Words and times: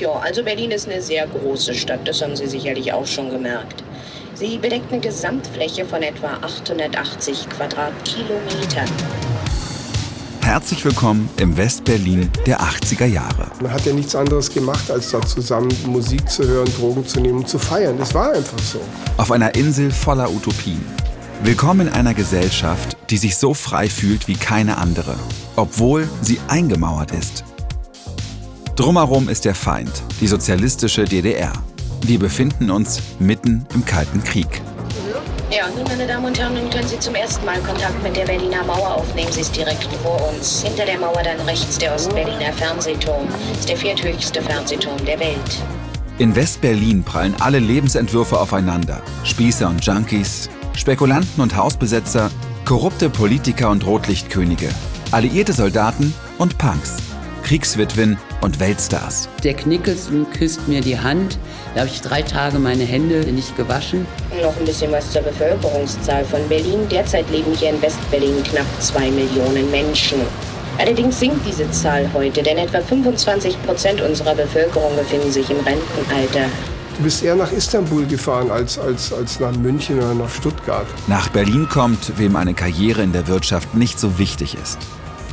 Ja, 0.00 0.12
also 0.12 0.42
Berlin 0.42 0.70
ist 0.70 0.88
eine 0.88 1.02
sehr 1.02 1.26
große 1.26 1.74
Stadt, 1.74 2.08
das 2.08 2.22
haben 2.22 2.34
Sie 2.34 2.46
sicherlich 2.46 2.90
auch 2.90 3.06
schon 3.06 3.28
gemerkt. 3.28 3.84
Sie 4.32 4.56
bedeckt 4.56 4.90
eine 4.90 5.02
Gesamtfläche 5.02 5.84
von 5.84 6.02
etwa 6.02 6.38
880 6.40 7.46
Quadratkilometern. 7.50 8.88
Herzlich 10.40 10.82
willkommen 10.86 11.28
im 11.36 11.54
West-Berlin 11.54 12.30
der 12.46 12.62
80er 12.62 13.04
Jahre. 13.04 13.48
Man 13.60 13.70
hat 13.70 13.84
ja 13.84 13.92
nichts 13.92 14.16
anderes 14.16 14.50
gemacht, 14.50 14.90
als 14.90 15.10
da 15.10 15.20
zusammen 15.20 15.68
Musik 15.84 16.30
zu 16.30 16.48
hören, 16.48 16.72
Drogen 16.78 17.06
zu 17.06 17.20
nehmen 17.20 17.40
und 17.40 17.48
zu 17.50 17.58
feiern. 17.58 17.98
Das 17.98 18.14
war 18.14 18.32
einfach 18.32 18.58
so. 18.58 18.80
Auf 19.18 19.30
einer 19.30 19.54
Insel 19.54 19.90
voller 19.90 20.30
Utopien. 20.30 20.82
Willkommen 21.42 21.88
in 21.88 21.92
einer 21.92 22.14
Gesellschaft, 22.14 22.96
die 23.10 23.18
sich 23.18 23.36
so 23.36 23.52
frei 23.52 23.90
fühlt 23.90 24.28
wie 24.28 24.36
keine 24.36 24.78
andere, 24.78 25.16
obwohl 25.56 26.08
sie 26.22 26.40
eingemauert 26.48 27.10
ist. 27.10 27.44
Drumherum 28.76 29.28
ist 29.28 29.44
der 29.44 29.54
Feind, 29.54 29.90
die 30.20 30.26
sozialistische 30.26 31.04
DDR. 31.04 31.52
Wir 32.02 32.18
befinden 32.18 32.70
uns 32.70 33.00
mitten 33.18 33.66
im 33.74 33.84
Kalten 33.84 34.24
Krieg. 34.24 34.62
Ja, 35.50 35.64
nun, 35.76 35.84
meine 35.84 36.06
Damen 36.06 36.26
und 36.26 36.38
Herren, 36.38 36.54
nun 36.54 36.70
können 36.70 36.86
Sie 36.86 36.98
zum 36.98 37.14
ersten 37.14 37.44
Mal 37.44 37.60
Kontakt 37.60 38.00
mit 38.02 38.16
der 38.16 38.24
Berliner 38.24 38.64
Mauer 38.64 38.94
aufnehmen. 38.94 39.30
Sie 39.32 39.40
ist 39.40 39.54
direkt 39.54 39.88
vor 40.02 40.30
uns. 40.32 40.62
Hinter 40.62 40.86
der 40.86 40.98
Mauer 40.98 41.20
dann 41.22 41.40
rechts 41.46 41.76
der 41.76 41.94
Ostberliner 41.94 42.52
Fernsehturm. 42.52 43.26
Das 43.50 43.60
ist 43.60 43.68
der 43.68 43.76
vierthöchste 43.76 44.40
Fernsehturm 44.40 45.04
der 45.04 45.18
Welt. 45.18 45.62
In 46.18 46.36
West-Berlin 46.36 47.02
prallen 47.02 47.34
alle 47.40 47.58
Lebensentwürfe 47.58 48.38
aufeinander. 48.38 49.02
Spießer 49.24 49.68
und 49.68 49.84
Junkies, 49.84 50.48
Spekulanten 50.76 51.42
und 51.42 51.56
Hausbesetzer, 51.56 52.30
korrupte 52.64 53.10
Politiker 53.10 53.70
und 53.70 53.84
Rotlichtkönige, 53.84 54.68
alliierte 55.10 55.52
Soldaten 55.52 56.14
und 56.38 56.56
Punks, 56.58 56.96
Kriegswitwen 57.50 58.16
und 58.42 58.60
Weltstars. 58.60 59.28
Der 59.42 59.54
Knickelsen 59.54 60.24
küsst 60.30 60.68
mir 60.68 60.82
die 60.82 61.00
Hand. 61.00 61.36
Da 61.74 61.80
habe 61.80 61.90
ich 61.90 62.00
drei 62.00 62.22
Tage 62.22 62.60
meine 62.60 62.84
Hände 62.84 63.24
nicht 63.32 63.56
gewaschen. 63.56 64.06
Noch 64.40 64.56
ein 64.56 64.64
bisschen 64.64 64.92
was 64.92 65.10
zur 65.10 65.22
Bevölkerungszahl 65.22 66.24
von 66.24 66.48
Berlin. 66.48 66.86
Derzeit 66.88 67.28
leben 67.28 67.52
hier 67.56 67.70
in 67.70 67.82
West-Berlin 67.82 68.40
knapp 68.44 68.66
zwei 68.78 69.10
Millionen 69.10 69.68
Menschen. 69.72 70.20
Allerdings 70.78 71.18
sinkt 71.18 71.44
diese 71.44 71.68
Zahl 71.72 72.08
heute, 72.14 72.40
denn 72.40 72.56
etwa 72.56 72.82
25 72.82 73.60
Prozent 73.64 74.00
unserer 74.00 74.36
Bevölkerung 74.36 74.94
befinden 74.94 75.32
sich 75.32 75.50
im 75.50 75.58
Rentenalter. 75.58 76.48
Du 76.98 77.02
bist 77.02 77.24
eher 77.24 77.34
nach 77.34 77.50
Istanbul 77.50 78.06
gefahren 78.06 78.52
als, 78.52 78.78
als, 78.78 79.12
als 79.12 79.40
nach 79.40 79.56
München 79.56 79.98
oder 79.98 80.14
nach 80.14 80.30
Stuttgart. 80.30 80.86
Nach 81.08 81.28
Berlin 81.30 81.68
kommt, 81.68 82.16
wem 82.16 82.36
eine 82.36 82.54
Karriere 82.54 83.02
in 83.02 83.10
der 83.12 83.26
Wirtschaft 83.26 83.74
nicht 83.74 83.98
so 83.98 84.20
wichtig 84.20 84.54
ist. 84.54 84.78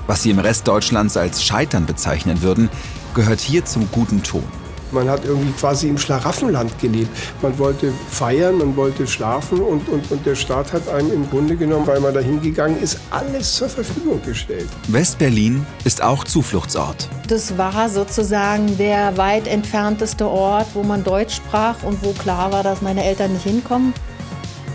Was 0.08 0.24
sie 0.24 0.32
im 0.32 0.40
Rest 0.40 0.68
Deutschlands 0.68 1.18
als 1.18 1.44
Scheitern 1.44 1.86
bezeichnen 1.86 2.42
würden, 2.42 2.70
gehört 3.14 3.42
hier 3.42 3.66
zum 3.66 3.92
guten 3.92 4.24
Ton. 4.24 4.44
Man 4.92 5.10
hat 5.10 5.26
irgendwie 5.26 5.52
quasi 5.52 5.90
im 5.90 5.98
Schlaraffenland 5.98 6.80
gelebt. 6.80 7.10
Man 7.42 7.58
wollte 7.60 7.92
feiern, 8.10 8.58
man 8.58 8.78
wollte 8.78 9.06
schlafen 9.06 9.60
und, 9.60 9.90
und, 9.90 10.10
und 10.10 10.26
der 10.26 10.36
Staat 10.36 10.72
hat 10.72 10.88
einem 10.88 11.12
im 11.12 11.30
Grunde 11.30 11.58
genommen, 11.58 11.86
weil 11.86 12.00
man 12.00 12.14
da 12.14 12.22
hingegangen 12.22 12.82
ist, 12.82 12.98
alles 13.12 13.56
zur 13.56 13.68
Verfügung 13.68 14.22
gestellt. 14.24 14.70
West-Berlin 14.88 15.66
ist 15.84 16.02
auch 16.02 16.24
Zufluchtsort. 16.24 17.10
Das 17.28 17.58
war 17.58 17.90
sozusagen 17.90 18.78
der 18.78 19.18
weit 19.18 19.46
entfernteste 19.48 20.26
Ort, 20.26 20.68
wo 20.74 20.84
man 20.84 21.04
Deutsch 21.04 21.36
sprach 21.36 21.84
und 21.84 22.02
wo 22.02 22.14
klar 22.14 22.54
war, 22.54 22.64
dass 22.64 22.82
meine 22.82 23.04
Eltern 23.04 23.34
nicht 23.34 23.44
hinkommen. 23.44 23.94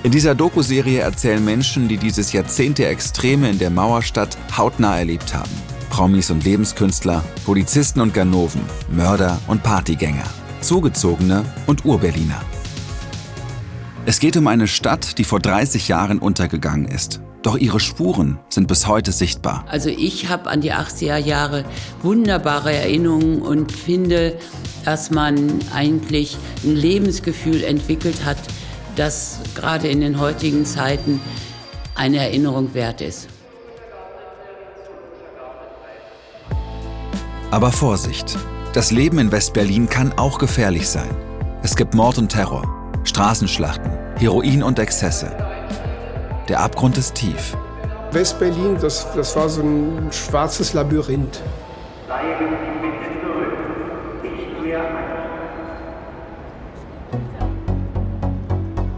In 0.05 0.11
dieser 0.11 0.34
Doku-Serie 0.34 0.98
erzählen 0.98 1.45
Menschen, 1.45 1.86
die 1.86 1.97
dieses 1.97 2.33
Jahrzehnt 2.33 2.78
der 2.78 2.91
Extreme 2.91 3.48
in 3.48 3.61
der 3.61 3.70
Mauerstadt 3.70 4.36
hautnah 4.56 4.98
erlebt 4.98 5.33
haben. 5.33 5.50
Promis 5.91 6.28
und 6.33 6.42
Lebenskünstler, 6.42 7.22
Polizisten 7.47 8.00
und 8.00 8.12
Ganoven, 8.12 8.62
Mörder 8.91 9.39
und 9.47 9.62
Partygänger, 9.62 10.25
Zugezogene 10.61 11.45
und 11.69 11.84
Urberliner. 11.84 12.42
Es 14.05 14.19
geht 14.19 14.36
um 14.36 14.48
eine 14.48 14.67
Stadt, 14.67 15.19
die 15.19 15.25
vor 15.25 15.39
30 15.39 15.86
Jahren 15.86 16.19
untergegangen 16.19 16.89
ist. 16.89 17.20
Doch 17.42 17.57
ihre 17.57 17.79
Spuren 17.79 18.41
sind 18.48 18.67
bis 18.67 18.89
heute 18.89 19.12
sichtbar. 19.12 19.64
Also 19.68 19.89
ich 19.89 20.29
habe 20.29 20.51
an 20.51 20.62
die 20.62 20.73
80er 20.73 21.18
Jahre 21.18 21.64
wunderbare 22.02 22.73
Erinnerungen 22.73 23.41
und 23.41 23.70
finde, 23.70 24.36
dass 24.85 25.12
man 25.12 25.61
eigentlich 25.73 26.36
ein 26.64 26.74
Lebensgefühl 26.74 27.62
entwickelt 27.62 28.24
hat, 28.24 28.39
das 28.97 29.41
gerade 29.55 29.89
in 29.89 30.01
den 30.01 30.20
heutigen 30.20 30.64
Zeiten 30.64 31.20
eine 31.95 32.19
Erinnerung 32.19 32.75
wert 32.75 33.01
ist. 33.01 33.29
Aber 37.51 37.70
Vorsicht, 37.70 38.39
das 38.73 38.91
Leben 38.91 39.19
in 39.19 39.30
West-Berlin 39.30 39.89
kann 39.89 40.13
auch 40.14 40.39
gefährlich 40.39 40.89
sein. 40.89 41.11
Es 41.63 41.77
gibt 41.77 41.95
Mord 41.95 42.17
und 42.17 42.30
Terror, 42.30 42.67
Straßenschlachten, 43.05 43.92
Heroin 44.19 44.63
und 44.63 44.79
Exzesse. 44.79 45.36
Der 46.48 46.61
Abgrund 46.61 46.97
ist 46.97 47.14
tief. 47.14 47.57
West-Berlin, 48.13 48.77
das, 48.80 49.07
das 49.14 49.36
war 49.36 49.48
so 49.48 49.63
ein 49.63 50.09
schwarzes 50.11 50.73
Labyrinth. 50.73 51.42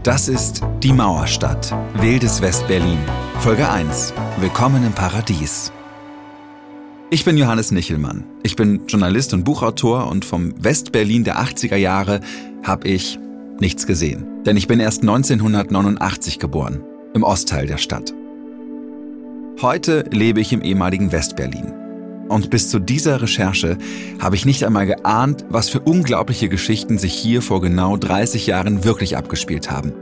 Das 0.05 0.27
ist 0.27 0.61
Die 0.83 0.93
Mauerstadt, 0.93 1.75
wildes 1.95 2.39
West-Berlin. 2.39 2.99
Folge 3.39 3.67
1. 3.67 4.13
Willkommen 4.37 4.85
im 4.85 4.93
Paradies. 4.93 5.71
Ich 7.09 7.25
bin 7.25 7.37
Johannes 7.37 7.71
Nichelmann. 7.71 8.23
Ich 8.43 8.55
bin 8.55 8.85
Journalist 8.85 9.33
und 9.33 9.45
Buchautor 9.45 10.07
und 10.07 10.23
vom 10.23 10.53
West-Berlin 10.63 11.23
der 11.23 11.39
80er 11.39 11.77
Jahre 11.77 12.19
habe 12.61 12.87
ich 12.87 13.17
nichts 13.59 13.87
gesehen. 13.87 14.43
Denn 14.45 14.57
ich 14.57 14.67
bin 14.67 14.79
erst 14.79 15.01
1989 15.01 16.37
geboren, 16.37 16.83
im 17.15 17.23
Ostteil 17.23 17.65
der 17.65 17.79
Stadt. 17.79 18.13
Heute 19.59 20.05
lebe 20.11 20.39
ich 20.39 20.53
im 20.53 20.61
ehemaligen 20.61 21.11
West-Berlin. 21.11 21.73
Und 22.27 22.49
bis 22.49 22.69
zu 22.69 22.79
dieser 22.79 23.21
Recherche 23.21 23.77
habe 24.19 24.35
ich 24.35 24.45
nicht 24.45 24.63
einmal 24.63 24.87
geahnt, 24.87 25.45
was 25.49 25.69
für 25.69 25.79
unglaubliche 25.79 26.49
Geschichten 26.49 26.97
sich 26.97 27.13
hier 27.13 27.41
vor 27.41 27.61
genau 27.61 27.97
30 27.97 28.47
Jahren 28.47 28.83
wirklich 28.83 29.15
abgespielt 29.15 29.69
haben. 29.69 29.93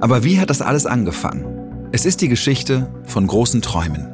Aber 0.00 0.24
wie 0.24 0.40
hat 0.40 0.48
das 0.48 0.62
alles 0.62 0.86
angefangen? 0.86 1.88
Es 1.92 2.06
ist 2.06 2.20
die 2.20 2.28
Geschichte 2.28 2.90
von 3.04 3.26
großen 3.26 3.60
Träumen. 3.60 4.08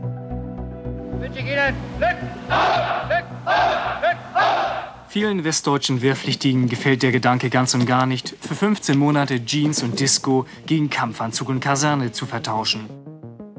Vielen 5.09 5.45
westdeutschen 5.45 6.03
Wehrpflichtigen 6.03 6.69
gefällt 6.69 7.05
der 7.05 7.13
Gedanke 7.13 7.51
ganz 7.51 7.75
und 7.75 7.87
gar 7.87 8.07
nicht, 8.07 8.35
für 8.41 8.57
15 8.57 8.99
Monate 8.99 9.45
Jeans 9.45 9.85
und 9.85 10.01
Disco 10.01 10.45
gegen 10.67 10.91
Kampfanzug 10.91 11.51
und 11.51 11.61
Kaserne 11.61 12.11
zu 12.11 12.27
vertauschen. 12.27 12.89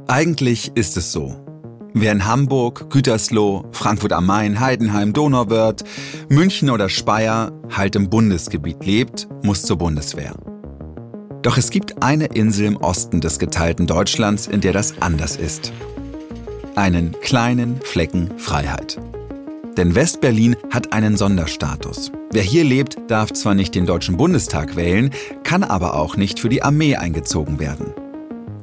Eigentlich 0.08 0.74
ist 0.76 0.98
es 0.98 1.14
so. 1.14 1.55
Wer 1.98 2.12
in 2.12 2.26
Hamburg, 2.26 2.90
Gütersloh, 2.90 3.64
Frankfurt 3.72 4.12
am 4.12 4.26
Main, 4.26 4.60
Heidenheim, 4.60 5.14
Donauwörth, 5.14 5.86
München 6.28 6.70
oder 6.70 6.90
Speyer 6.90 7.54
halt 7.72 7.96
im 7.96 8.10
Bundesgebiet 8.10 8.86
lebt, 8.86 9.30
muss 9.44 9.62
zur 9.62 9.78
Bundeswehr. 9.78 10.36
Doch 11.42 11.58
es 11.58 11.70
gibt 11.70 12.04
eine 12.04 12.26
Insel 12.26 12.66
im 12.66 12.76
Osten 12.76 13.22
des 13.22 13.40
geteilten 13.40 13.88
Deutschlands, 13.88 14.46
in 14.46 14.60
der 14.60 14.74
das 14.74 15.02
anders 15.02 15.38
ist. 15.38 15.72
Einen 16.76 17.16
kleinen 17.22 17.80
Flecken 17.82 18.30
Freiheit. 18.38 19.00
Denn 19.78 19.96
Westberlin 19.96 20.58
hat 20.72 20.92
einen 20.92 21.16
Sonderstatus. 21.16 22.12
Wer 22.30 22.44
hier 22.44 22.66
lebt, 22.66 22.98
darf 23.08 23.32
zwar 23.32 23.56
nicht 23.56 23.74
den 23.74 23.86
Deutschen 23.86 24.18
Bundestag 24.18 24.76
wählen, 24.76 25.12
kann 25.46 25.64
aber 25.64 25.94
auch 25.94 26.18
nicht 26.18 26.42
für 26.42 26.50
die 26.50 26.62
Armee 26.62 26.98
eingezogen 26.98 27.58
werden. 27.58 27.94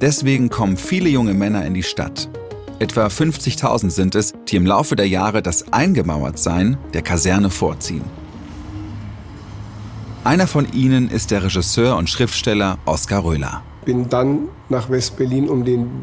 Deswegen 0.02 0.50
kommen 0.50 0.76
viele 0.76 1.08
junge 1.08 1.32
Männer 1.32 1.64
in 1.64 1.72
die 1.72 1.82
Stadt, 1.82 2.28
Etwa 2.82 3.06
50.000 3.06 3.90
sind 3.90 4.16
es, 4.16 4.32
die 4.48 4.56
im 4.56 4.66
Laufe 4.66 4.96
der 4.96 5.06
Jahre 5.06 5.40
das 5.40 5.72
Eingemauertsein 5.72 6.76
der 6.92 7.02
Kaserne 7.02 7.48
vorziehen. 7.48 8.02
Einer 10.24 10.48
von 10.48 10.66
ihnen 10.72 11.08
ist 11.08 11.30
der 11.30 11.44
Regisseur 11.44 11.96
und 11.96 12.10
Schriftsteller 12.10 12.78
Oskar 12.84 13.22
Röhler. 13.22 13.62
Bin 13.84 14.08
dann 14.08 14.48
nach 14.68 14.90
West-Berlin, 14.90 15.48
um, 15.48 15.60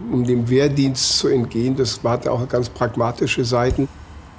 um 0.09 0.23
dem 0.23 0.49
Wehrdienst 0.49 1.17
zu 1.17 1.27
entgehen. 1.27 1.75
Das 1.75 1.99
hatte 2.01 2.31
auch 2.31 2.47
ganz 2.47 2.69
pragmatische 2.69 3.43
Seiten. 3.43 3.89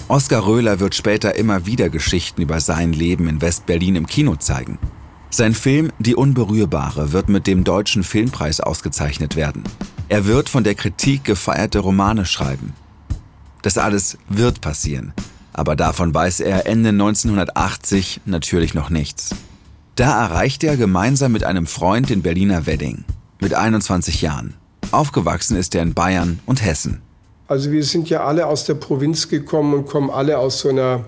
Oskar 0.09 0.47
Röhler 0.47 0.81
wird 0.81 0.95
später 0.95 1.35
immer 1.37 1.67
wieder 1.67 1.91
Geschichten 1.91 2.41
über 2.41 2.61
sein 2.61 2.95
Leben 2.95 3.29
in 3.29 3.43
West-Berlin 3.43 3.97
im 3.97 4.07
Kino 4.07 4.37
zeigen. 4.37 4.79
Sein 5.29 5.53
Film 5.53 5.93
Die 5.99 6.15
Unberührbare 6.15 7.13
wird 7.13 7.29
mit 7.29 7.47
dem 7.47 7.65
Deutschen 7.65 8.03
Filmpreis 8.03 8.61
ausgezeichnet 8.61 9.37
werden. 9.37 9.63
Er 10.11 10.27
wird 10.27 10.49
von 10.49 10.65
der 10.65 10.75
Kritik 10.75 11.23
gefeierte 11.23 11.79
Romane 11.79 12.27
schreiben. 12.27 12.75
Das 13.63 13.79
alles 13.79 14.19
wird 14.29 14.61
passieren, 14.61 15.13
aber 15.53 15.77
davon 15.77 16.13
weiß 16.13 16.41
er 16.41 16.67
Ende 16.67 16.89
1980 16.89 18.23
natürlich 18.25 18.75
noch 18.75 18.91
nichts. 18.91 19.37
Da 19.95 20.25
erreicht 20.25 20.65
er 20.65 20.77
gemeinsam 20.77 21.31
mit 21.31 21.45
einem 21.45 21.65
Freund 21.65 22.11
den 22.11 22.23
Berliner 22.23 22.67
Wedding, 22.67 23.05
mit 23.41 23.55
21 23.55 24.21
Jahren. 24.21 24.55
Aufgewachsen 24.91 25.57
ist 25.57 25.77
er 25.77 25.83
in 25.83 25.95
Bayern 25.95 26.41
und 26.45 26.65
Hessen. 26.65 27.03
Also 27.47 27.71
wir 27.71 27.85
sind 27.85 28.11
ja 28.11 28.25
alle 28.25 28.49
aus 28.49 28.65
der 28.65 28.75
Provinz 28.75 29.29
gekommen 29.29 29.75
und 29.75 29.87
kommen 29.87 30.11
alle 30.11 30.39
aus 30.39 30.59
so 30.59 30.71
einer 30.71 31.05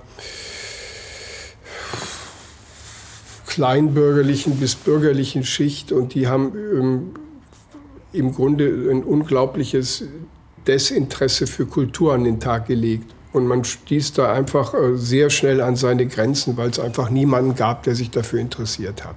kleinbürgerlichen 3.48 4.58
bis 4.58 4.76
bürgerlichen 4.76 5.42
Schicht 5.42 5.90
und 5.90 6.14
die 6.14 6.28
haben 6.28 6.52
ähm, 6.56 7.14
im 8.12 8.34
Grunde 8.34 8.66
ein 8.90 9.02
unglaubliches 9.02 10.04
Desinteresse 10.66 11.46
für 11.46 11.66
Kultur 11.66 12.14
an 12.14 12.24
den 12.24 12.40
Tag 12.40 12.66
gelegt. 12.66 13.12
Und 13.32 13.46
man 13.46 13.64
stieß 13.64 14.12
da 14.12 14.32
einfach 14.32 14.74
äh, 14.74 14.96
sehr 14.96 15.30
schnell 15.30 15.60
an 15.62 15.74
seine 15.76 16.06
Grenzen, 16.06 16.56
weil 16.56 16.70
es 16.70 16.78
einfach 16.78 17.08
niemanden 17.08 17.54
gab, 17.54 17.82
der 17.84 17.94
sich 17.94 18.10
dafür 18.10 18.40
interessiert 18.40 19.04
hat. 19.04 19.16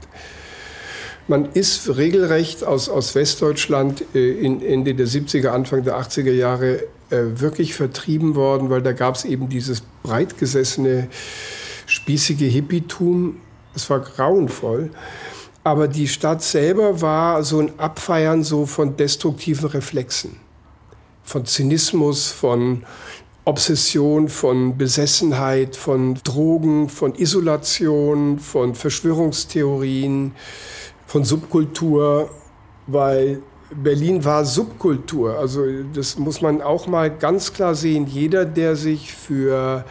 Man 1.27 1.51
ist 1.53 1.97
regelrecht 1.97 2.63
aus, 2.63 2.87
aus 2.87 3.15
Westdeutschland 3.15 4.05
äh, 4.13 4.31
in 4.31 4.61
Ende 4.61 4.95
der 4.95 5.07
70er, 5.07 5.49
Anfang 5.49 5.83
der 5.83 5.99
80er 5.99 6.31
Jahre 6.31 6.83
äh, 7.09 7.39
wirklich 7.39 7.73
vertrieben 7.73 8.35
worden, 8.35 8.69
weil 8.69 8.81
da 8.81 8.93
gab 8.93 9.15
es 9.15 9.25
eben 9.25 9.49
dieses 9.49 9.81
breitgesessene, 10.03 11.07
spießige 11.87 12.45
Hippietum. 12.45 13.37
Es 13.75 13.89
war 13.89 13.99
grauenvoll. 13.99 14.91
Aber 15.65 15.87
die 15.87 16.07
Stadt 16.07 16.43
selber 16.43 17.01
war 17.01 17.43
so 17.43 17.59
ein 17.59 17.79
Abfeiern 17.79 18.43
so 18.43 18.67
von 18.67 18.95
destruktiven 18.95 19.67
Reflexen, 19.67 20.37
von 21.23 21.43
Zynismus, 21.43 22.31
von 22.31 22.83
Obsession, 23.45 24.29
von 24.29 24.77
Besessenheit, 24.77 25.75
von 25.75 26.19
Drogen, 26.23 26.87
von 26.87 27.15
Isolation, 27.15 28.37
von 28.37 28.75
Verschwörungstheorien 28.75 30.33
von 31.07 31.23
Subkultur, 31.23 32.29
weil 32.85 33.41
Berlin 33.71 34.23
war 34.23 34.45
Subkultur. 34.45 35.39
Also 35.39 35.63
das 35.93 36.19
muss 36.19 36.41
man 36.41 36.61
auch 36.61 36.85
mal 36.85 37.09
ganz 37.09 37.53
klar 37.53 37.73
sehen. 37.73 38.05
Jeder, 38.05 38.45
der 38.45 38.75
sich 38.75 39.13
für 39.13 39.83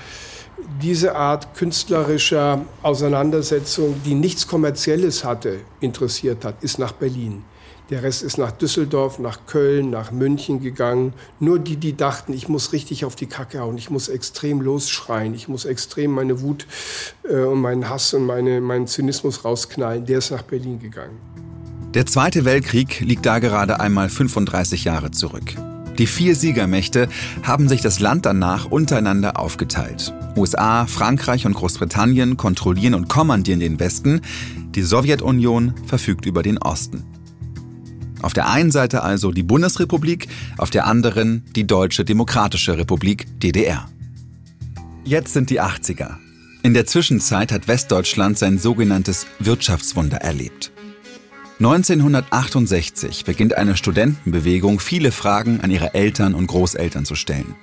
diese 0.83 1.15
Art 1.17 1.55
künstlerischer 1.55 2.63
Auseinandersetzung, 2.83 3.95
die 4.05 4.15
nichts 4.15 4.47
Kommerzielles 4.47 5.25
hatte, 5.25 5.61
interessiert 5.81 6.45
hat, 6.45 6.63
ist 6.63 6.79
nach 6.79 6.93
Berlin. 6.93 7.45
Der 7.91 8.03
Rest 8.03 8.23
ist 8.23 8.39
nach 8.39 8.51
Düsseldorf, 8.51 9.19
nach 9.19 9.41
Köln, 9.47 9.91
nach 9.91 10.11
München 10.11 10.61
gegangen. 10.61 11.13
Nur 11.39 11.59
die, 11.59 11.77
die 11.77 11.95
dachten, 11.95 12.33
ich 12.33 12.49
muss 12.49 12.73
richtig 12.73 13.05
auf 13.05 13.15
die 13.15 13.27
Kacke 13.27 13.61
hauen, 13.61 13.77
ich 13.77 13.91
muss 13.91 14.09
extrem 14.09 14.63
losschreien, 14.63 15.35
ich 15.35 15.49
muss 15.49 15.67
extrem 15.67 16.11
meine 16.11 16.41
Wut 16.41 16.67
äh, 17.29 17.37
und 17.41 17.61
meinen 17.61 17.89
Hass 17.91 18.15
und 18.15 18.25
meine, 18.25 18.63
meinen 18.63 18.87
Zynismus 18.87 19.45
rausknallen, 19.45 20.07
der 20.07 20.19
ist 20.19 20.31
nach 20.31 20.43
Berlin 20.43 20.79
gegangen. 20.79 21.19
Der 21.93 22.07
Zweite 22.07 22.45
Weltkrieg 22.45 23.01
liegt 23.01 23.27
da 23.27 23.39
gerade 23.39 23.79
einmal 23.81 24.09
35 24.09 24.85
Jahre 24.85 25.11
zurück. 25.11 25.55
Die 25.99 26.07
vier 26.09 26.35
Siegermächte 26.35 27.09
haben 27.45 27.69
sich 27.69 27.81
das 27.81 28.01
Land 28.01 28.27
danach 28.27 28.67
untereinander 28.67 29.39
aufgeteilt. 29.39 30.13
USA, 30.37 30.87
Frankreich 30.87 31.47
und 31.47 31.55
Großbritannien 31.55 32.37
kontrollieren 32.37 32.95
und 32.95 33.09
kommandieren 33.09 33.61
den 33.61 33.79
Westen, 33.79 34.21
die 34.75 34.83
Sowjetunion 34.83 35.75
verfügt 35.87 36.27
über 36.27 36.43
den 36.43 36.59
Osten. 36.59 37.05
Auf 38.23 38.33
der 38.33 38.49
einen 38.49 38.73
Seite 38.73 39.03
also 39.03 39.31
die 39.31 39.43
Bundesrepublik, 39.43 40.29
auf 40.59 40.71
der 40.71 40.87
anderen 40.87 41.45
die 41.55 41.67
Deutsche 41.67 42.05
Demokratische 42.05 42.77
Republik 42.77 43.27
DDR. 43.41 43.89
Jetzt 45.05 45.35
sind 45.35 45.51
die 45.51 45.61
80er. 45.61 46.17
In 46.63 46.73
der 46.75 46.87
Zwischenzeit 46.87 47.53
hat 47.53 47.69
Westdeutschland 47.69 48.39
sein 48.39 48.59
sogenanntes 48.59 49.27
Wirtschaftswunder 49.39 50.17
erlebt. 50.17 50.73
1968 51.61 53.25
beginnt 53.25 53.57
eine 53.57 53.77
Studentenbewegung, 53.77 54.81
viele 54.81 55.13
Fragen 55.13 55.61
an 55.61 55.71
ihre 55.71 55.95
Eltern 55.95 56.35
und 56.35 56.49
Großeltern 56.49 57.05
zu 57.05 57.15
stellen. 57.15 57.55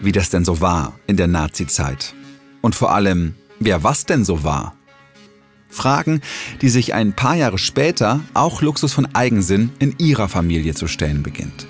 Wie 0.00 0.12
das 0.12 0.30
denn 0.30 0.44
so 0.44 0.60
war 0.60 0.98
in 1.08 1.16
der 1.16 1.26
Nazizeit. 1.26 2.14
Und 2.62 2.76
vor 2.76 2.94
allem, 2.94 3.34
wer 3.58 3.82
was 3.82 4.06
denn 4.06 4.24
so 4.24 4.44
war. 4.44 4.76
Fragen, 5.68 6.20
die 6.62 6.68
sich 6.68 6.94
ein 6.94 7.14
paar 7.14 7.34
Jahre 7.34 7.58
später 7.58 8.20
auch 8.32 8.62
Luxus 8.62 8.92
von 8.92 9.08
Eigensinn 9.14 9.72
in 9.80 9.96
ihrer 9.98 10.28
Familie 10.28 10.74
zu 10.74 10.86
stellen 10.86 11.24
beginnt. 11.24 11.66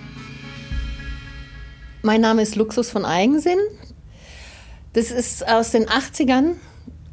Mein 2.02 2.20
Name 2.20 2.42
ist 2.42 2.56
Luxus 2.56 2.90
von 2.90 3.06
Eigensinn. 3.06 3.58
Das 4.92 5.10
ist 5.10 5.48
aus 5.48 5.70
den 5.70 5.86
80ern, 5.86 6.52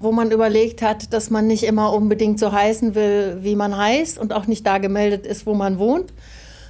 wo 0.03 0.11
man 0.11 0.31
überlegt 0.31 0.81
hat, 0.81 1.13
dass 1.13 1.29
man 1.29 1.47
nicht 1.47 1.63
immer 1.63 1.93
unbedingt 1.93 2.39
so 2.39 2.51
heißen 2.51 2.95
will, 2.95 3.39
wie 3.41 3.55
man 3.55 3.75
heißt 3.75 4.17
und 4.17 4.33
auch 4.33 4.47
nicht 4.47 4.65
da 4.65 4.77
gemeldet 4.77 5.25
ist, 5.25 5.45
wo 5.45 5.53
man 5.53 5.79
wohnt. 5.79 6.13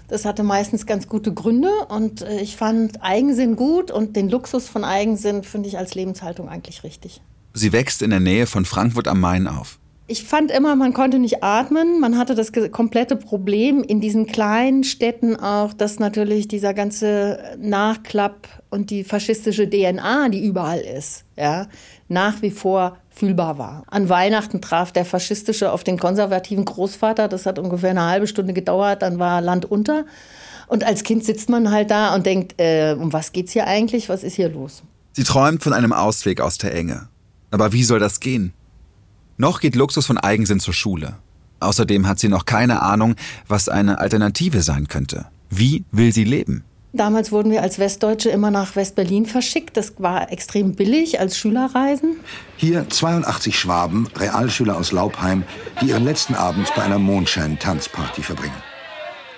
Das 0.08 0.26
hatte 0.26 0.44
meistens 0.44 0.86
ganz 0.86 1.08
gute 1.08 1.34
Gründe 1.34 1.70
und 1.90 2.22
äh, 2.22 2.40
ich 2.40 2.56
fand 2.56 3.02
Eigensinn 3.02 3.56
gut 3.56 3.90
und 3.90 4.16
den 4.16 4.30
Luxus 4.30 4.68
von 4.68 4.84
Eigensinn 4.84 5.44
finde 5.44 5.70
ich 5.70 5.78
als 5.78 5.96
Lebenshaltung 5.96 6.50
eigentlich 6.50 6.84
richtig. 6.84 7.22
Sie 7.54 7.72
wächst 7.72 8.02
in 8.02 8.10
der 8.10 8.20
Nähe 8.20 8.46
von 8.46 8.66
Frankfurt 8.66 9.08
am 9.08 9.20
Main 9.20 9.48
auf. 9.48 9.80
Ich 10.06 10.26
fand 10.26 10.52
immer, 10.52 10.76
man 10.76 10.94
konnte 10.94 11.18
nicht 11.18 11.44
atmen. 11.44 12.02
Man 12.02 12.18
hatte 12.18 12.36
das 12.36 12.52
komplette 12.72 13.16
Problem 13.16 13.82
in 13.84 14.02
diesen 14.02 14.28
kleinen 14.28 14.84
Städten 14.84 15.38
auch, 15.38 15.74
dass 15.74 15.98
natürlich 15.98 16.50
dieser 16.50 16.74
ganze 16.74 17.40
Nachklapp 17.58 18.48
und 18.70 18.90
die 18.90 19.06
faschistische 19.06 19.70
DNA, 19.70 20.28
die 20.30 20.46
überall 20.46 20.82
ist, 20.82 21.24
ja, 21.38 21.68
nach 22.10 22.42
wie 22.42 22.52
vor 22.52 22.98
fühlbar 23.14 23.58
war. 23.58 23.84
An 23.88 24.10
Weihnachten 24.10 24.62
traf 24.62 24.92
der 24.92 25.06
faschistische 25.06 25.72
auf 25.72 25.84
den 25.84 25.98
konservativen 25.98 26.66
Großvater. 26.66 27.28
Das 27.28 27.46
hat 27.46 27.60
ungefähr 27.60 27.92
eine 27.92 28.06
halbe 28.06 28.28
Stunde 28.28 28.54
gedauert. 28.54 29.02
Dann 29.02 29.20
war 29.20 29.42
Land 29.42 29.66
unter. 29.66 30.06
Und 30.68 30.84
als 30.84 31.04
Kind 31.04 31.24
sitzt 31.24 31.50
man 31.50 31.72
halt 31.72 31.92
da 31.92 32.16
und 32.16 32.26
denkt, 32.26 32.60
äh, 32.60 32.96
um 33.00 33.14
was 33.14 33.32
geht's 33.32 33.52
hier 33.52 33.68
eigentlich? 33.68 34.10
Was 34.10 34.24
ist 34.24 34.36
hier 34.36 34.50
los? 34.50 34.84
Sie 35.14 35.24
träumt 35.24 35.64
von 35.64 35.74
einem 35.74 35.94
Ausweg 35.94 36.42
aus 36.42 36.58
der 36.58 36.74
Enge. 36.74 37.08
Aber 37.52 37.72
wie 37.72 37.84
soll 37.84 38.00
das 38.00 38.20
gehen? 38.20 38.54
Noch 39.38 39.60
geht 39.60 39.76
Luxus 39.76 40.06
von 40.06 40.18
Eigensinn 40.18 40.60
zur 40.60 40.74
Schule. 40.74 41.16
Außerdem 41.60 42.08
hat 42.08 42.20
sie 42.20 42.30
noch 42.30 42.46
keine 42.46 42.82
Ahnung, 42.82 43.16
was 43.48 43.70
eine 43.70 44.00
Alternative 44.00 44.62
sein 44.62 44.88
könnte. 44.88 45.28
Wie 45.50 45.86
will 45.92 46.12
sie 46.12 46.24
leben? 46.24 46.64
Damals 46.96 47.32
wurden 47.32 47.52
wir 47.52 47.64
als 47.64 47.80
Westdeutsche 47.80 48.30
immer 48.30 48.52
nach 48.52 48.76
West-Berlin 48.76 49.26
verschickt. 49.26 49.78
Das 49.78 49.94
war 49.98 50.32
extrem 50.32 50.76
billig 50.76 51.20
als 51.20 51.40
Schülerreisen. 51.40 52.18
Hier 52.56 52.88
82 52.88 53.58
Schwaben, 53.58 54.08
Realschüler 54.16 54.78
aus 54.78 54.92
Laubheim, 54.92 55.44
die 55.82 55.88
ihren 55.88 56.04
letzten 56.04 56.36
Abend 56.36 56.72
bei 56.76 56.84
einer 56.84 57.00
Mondschein-Tanzparty 57.00 58.22
verbringen. 58.22 58.54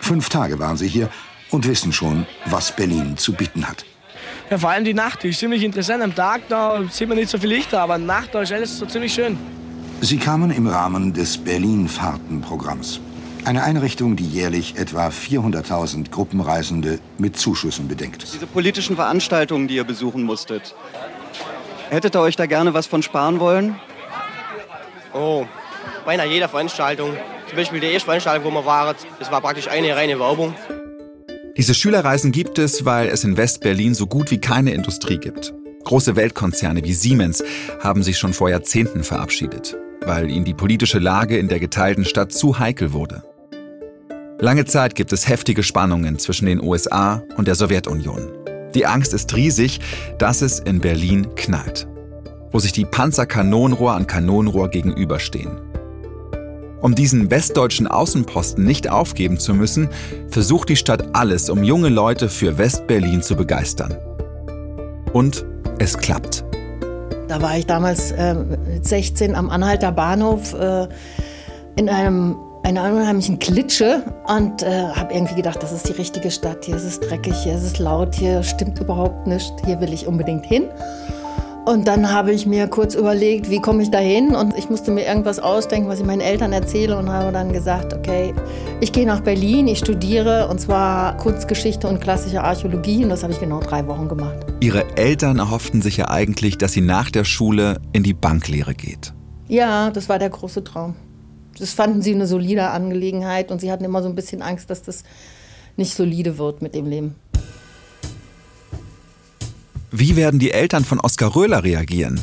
Fünf 0.01 0.27
Tage 0.27 0.59
waren 0.59 0.75
sie 0.75 0.89
hier 0.89 1.09
und 1.49 1.65
wissen 1.65 1.93
schon, 1.93 2.25
was 2.47 2.75
Berlin 2.75 3.15
zu 3.15 3.31
bieten 3.31 3.65
hat. 3.65 3.85
Ja, 4.49 4.57
vor 4.57 4.71
allem 4.71 4.83
die 4.83 4.93
Nacht, 4.93 5.23
die 5.23 5.29
ist 5.29 5.39
ziemlich 5.39 5.63
interessant. 5.63 6.03
Am 6.03 6.13
Tag 6.13 6.41
da 6.49 6.81
sieht 6.91 7.07
man 7.07 7.17
nicht 7.17 7.29
so 7.29 7.37
viel 7.37 7.49
Lichter, 7.49 7.79
aber 7.79 7.97
Nacht 7.97 8.35
da 8.35 8.41
ist 8.41 8.51
alles 8.51 8.77
so 8.77 8.85
ziemlich 8.85 9.13
schön. 9.13 9.37
Sie 10.01 10.17
kamen 10.17 10.51
im 10.51 10.67
Rahmen 10.67 11.13
des 11.13 11.37
Berlin-Fahrten-Programms. 11.37 12.99
Eine 13.45 13.63
Einrichtung, 13.63 14.15
die 14.15 14.27
jährlich 14.27 14.75
etwa 14.77 15.07
400.000 15.09 16.09
Gruppenreisende 16.09 16.99
mit 17.17 17.37
Zuschüssen 17.37 17.87
bedenkt. 17.87 18.23
Diese 18.33 18.47
politischen 18.47 18.95
Veranstaltungen, 18.95 19.67
die 19.67 19.75
ihr 19.75 19.83
besuchen 19.83 20.23
musstet, 20.23 20.73
hättet 21.89 22.15
ihr 22.15 22.21
euch 22.21 22.35
da 22.35 22.47
gerne 22.47 22.73
was 22.73 22.87
von 22.87 23.03
sparen 23.03 23.39
wollen? 23.39 23.75
Oh, 25.13 25.45
beinahe 26.05 26.27
jeder 26.27 26.49
Veranstaltung. 26.49 27.11
Zum 27.47 27.55
Beispiel 27.57 27.79
die 27.79 27.87
erste 27.87 28.05
Veranstaltung, 28.05 28.51
wo 28.51 28.55
wir 28.55 28.65
waren, 28.65 28.95
das 29.19 29.31
war 29.31 29.41
praktisch 29.41 29.67
eine 29.67 29.95
reine 29.95 30.19
Werbung. 30.19 30.55
Diese 31.55 31.75
Schülerreisen 31.75 32.31
gibt 32.31 32.57
es, 32.57 32.83
weil 32.83 33.07
es 33.09 33.23
in 33.23 33.37
West-Berlin 33.37 33.93
so 33.93 34.07
gut 34.07 34.31
wie 34.31 34.39
keine 34.39 34.71
Industrie 34.71 35.17
gibt. 35.17 35.53
Große 35.83 36.15
Weltkonzerne 36.15 36.83
wie 36.83 36.93
Siemens 36.93 37.43
haben 37.81 38.01
sich 38.01 38.17
schon 38.17 38.33
vor 38.33 38.49
Jahrzehnten 38.49 39.03
verabschiedet 39.03 39.77
weil 40.05 40.29
ihnen 40.29 40.45
die 40.45 40.53
politische 40.53 40.99
Lage 40.99 41.37
in 41.37 41.47
der 41.47 41.59
geteilten 41.59 42.05
Stadt 42.05 42.31
zu 42.31 42.59
heikel 42.59 42.93
wurde. 42.93 43.23
Lange 44.39 44.65
Zeit 44.65 44.95
gibt 44.95 45.13
es 45.13 45.29
heftige 45.29 45.63
Spannungen 45.63 46.19
zwischen 46.19 46.45
den 46.45 46.61
USA 46.61 47.23
und 47.37 47.47
der 47.47 47.55
Sowjetunion. 47.55 48.27
Die 48.73 48.85
Angst 48.85 49.13
ist 49.13 49.33
riesig, 49.33 49.79
dass 50.17 50.41
es 50.41 50.59
in 50.59 50.81
Berlin 50.81 51.33
knallt, 51.35 51.87
wo 52.51 52.59
sich 52.59 52.73
die 52.73 52.83
Panzerkanonenrohr 52.83 53.93
an 53.93 54.07
Kanonenrohr 54.07 54.67
gegenüberstehen. 54.67 55.57
Um 56.81 56.95
diesen 56.95 57.31
westdeutschen 57.31 57.87
Außenposten 57.87 58.65
nicht 58.65 58.89
aufgeben 58.89 59.39
zu 59.39 59.53
müssen, 59.53 59.87
versucht 60.27 60.67
die 60.67 60.75
Stadt 60.75 61.15
alles, 61.15 61.49
um 61.49 61.63
junge 61.63 61.89
Leute 61.89 62.27
für 62.27 62.57
West-Berlin 62.57 63.23
zu 63.23 63.37
begeistern. 63.37 63.95
Und 65.13 65.45
es 65.79 65.97
klappt. 65.97 66.43
Da 67.29 67.41
war 67.41 67.57
ich 67.57 67.65
damals 67.67 68.11
äh, 68.11 68.35
16 68.81 69.33
am 69.33 69.49
Anhalter 69.49 69.93
Bahnhof 69.93 70.53
äh, 70.53 70.89
in 71.77 71.87
einem 71.87 72.35
einer 72.65 72.91
unheimlichen 72.91 73.37
Klitsche 73.37 74.03
und 74.27 74.63
äh, 74.63 74.87
habe 74.87 75.13
irgendwie 75.13 75.35
gedacht, 75.35 75.61
das 75.61 75.71
ist 75.71 75.87
die 75.87 75.93
richtige 75.93 76.31
Stadt. 76.31 76.65
Hier 76.65 76.75
ist 76.75 76.83
es 76.83 76.99
dreckig, 76.99 77.35
hier 77.43 77.53
ist 77.53 77.63
es 77.63 77.77
laut, 77.77 78.15
hier 78.15 78.41
stimmt 78.41 78.79
überhaupt 78.79 79.27
nichts. 79.27 79.53
Hier 79.65 79.79
will 79.79 79.93
ich 79.93 80.07
unbedingt 80.07 80.45
hin. 80.45 80.65
Und 81.65 81.87
dann 81.87 82.11
habe 82.11 82.31
ich 82.31 82.47
mir 82.47 82.67
kurz 82.67 82.95
überlegt, 82.95 83.51
wie 83.51 83.59
komme 83.59 83.83
ich 83.83 83.91
da 83.91 83.99
hin? 83.99 84.35
Und 84.35 84.57
ich 84.57 84.69
musste 84.69 84.91
mir 84.91 85.05
irgendwas 85.05 85.39
ausdenken, 85.39 85.89
was 85.89 85.99
ich 85.99 86.05
meinen 86.05 86.21
Eltern 86.21 86.53
erzähle 86.53 86.97
und 86.97 87.09
habe 87.09 87.31
dann 87.31 87.53
gesagt, 87.53 87.93
okay, 87.93 88.33
ich 88.81 88.91
gehe 88.91 89.05
nach 89.05 89.21
Berlin, 89.21 89.67
ich 89.67 89.79
studiere 89.79 90.47
und 90.47 90.59
zwar 90.59 91.17
Kunstgeschichte 91.17 91.87
und 91.87 92.01
klassische 92.01 92.43
Archäologie 92.43 93.03
und 93.03 93.09
das 93.09 93.21
habe 93.21 93.33
ich 93.33 93.39
genau 93.39 93.59
drei 93.59 93.85
Wochen 93.87 94.07
gemacht. 94.07 94.37
Ihre 94.59 94.85
Eltern 94.97 95.37
erhofften 95.37 95.83
sich 95.83 95.97
ja 95.97 96.09
eigentlich, 96.09 96.57
dass 96.57 96.73
sie 96.73 96.81
nach 96.81 97.11
der 97.11 97.25
Schule 97.25 97.79
in 97.93 98.01
die 98.01 98.13
Banklehre 98.13 98.73
geht. 98.73 99.13
Ja, 99.47 99.91
das 99.91 100.09
war 100.09 100.17
der 100.17 100.29
große 100.29 100.63
Traum. 100.63 100.95
Das 101.59 101.73
fanden 101.73 102.01
sie 102.01 102.13
eine 102.13 102.27
solide 102.27 102.69
Angelegenheit 102.69 103.51
und 103.51 103.61
sie 103.61 103.71
hatten 103.71 103.83
immer 103.83 104.01
so 104.01 104.09
ein 104.09 104.15
bisschen 104.15 104.41
Angst, 104.41 104.69
dass 104.69 104.81
das 104.81 105.03
nicht 105.77 105.93
solide 105.93 106.37
wird 106.37 106.61
mit 106.61 106.75
dem 106.75 106.85
Leben. 106.87 107.15
Wie 109.91 110.15
werden 110.15 110.39
die 110.39 110.51
Eltern 110.51 110.83
von 110.83 110.99
Oskar 110.99 111.35
Röhler 111.35 111.63
reagieren? 111.63 112.19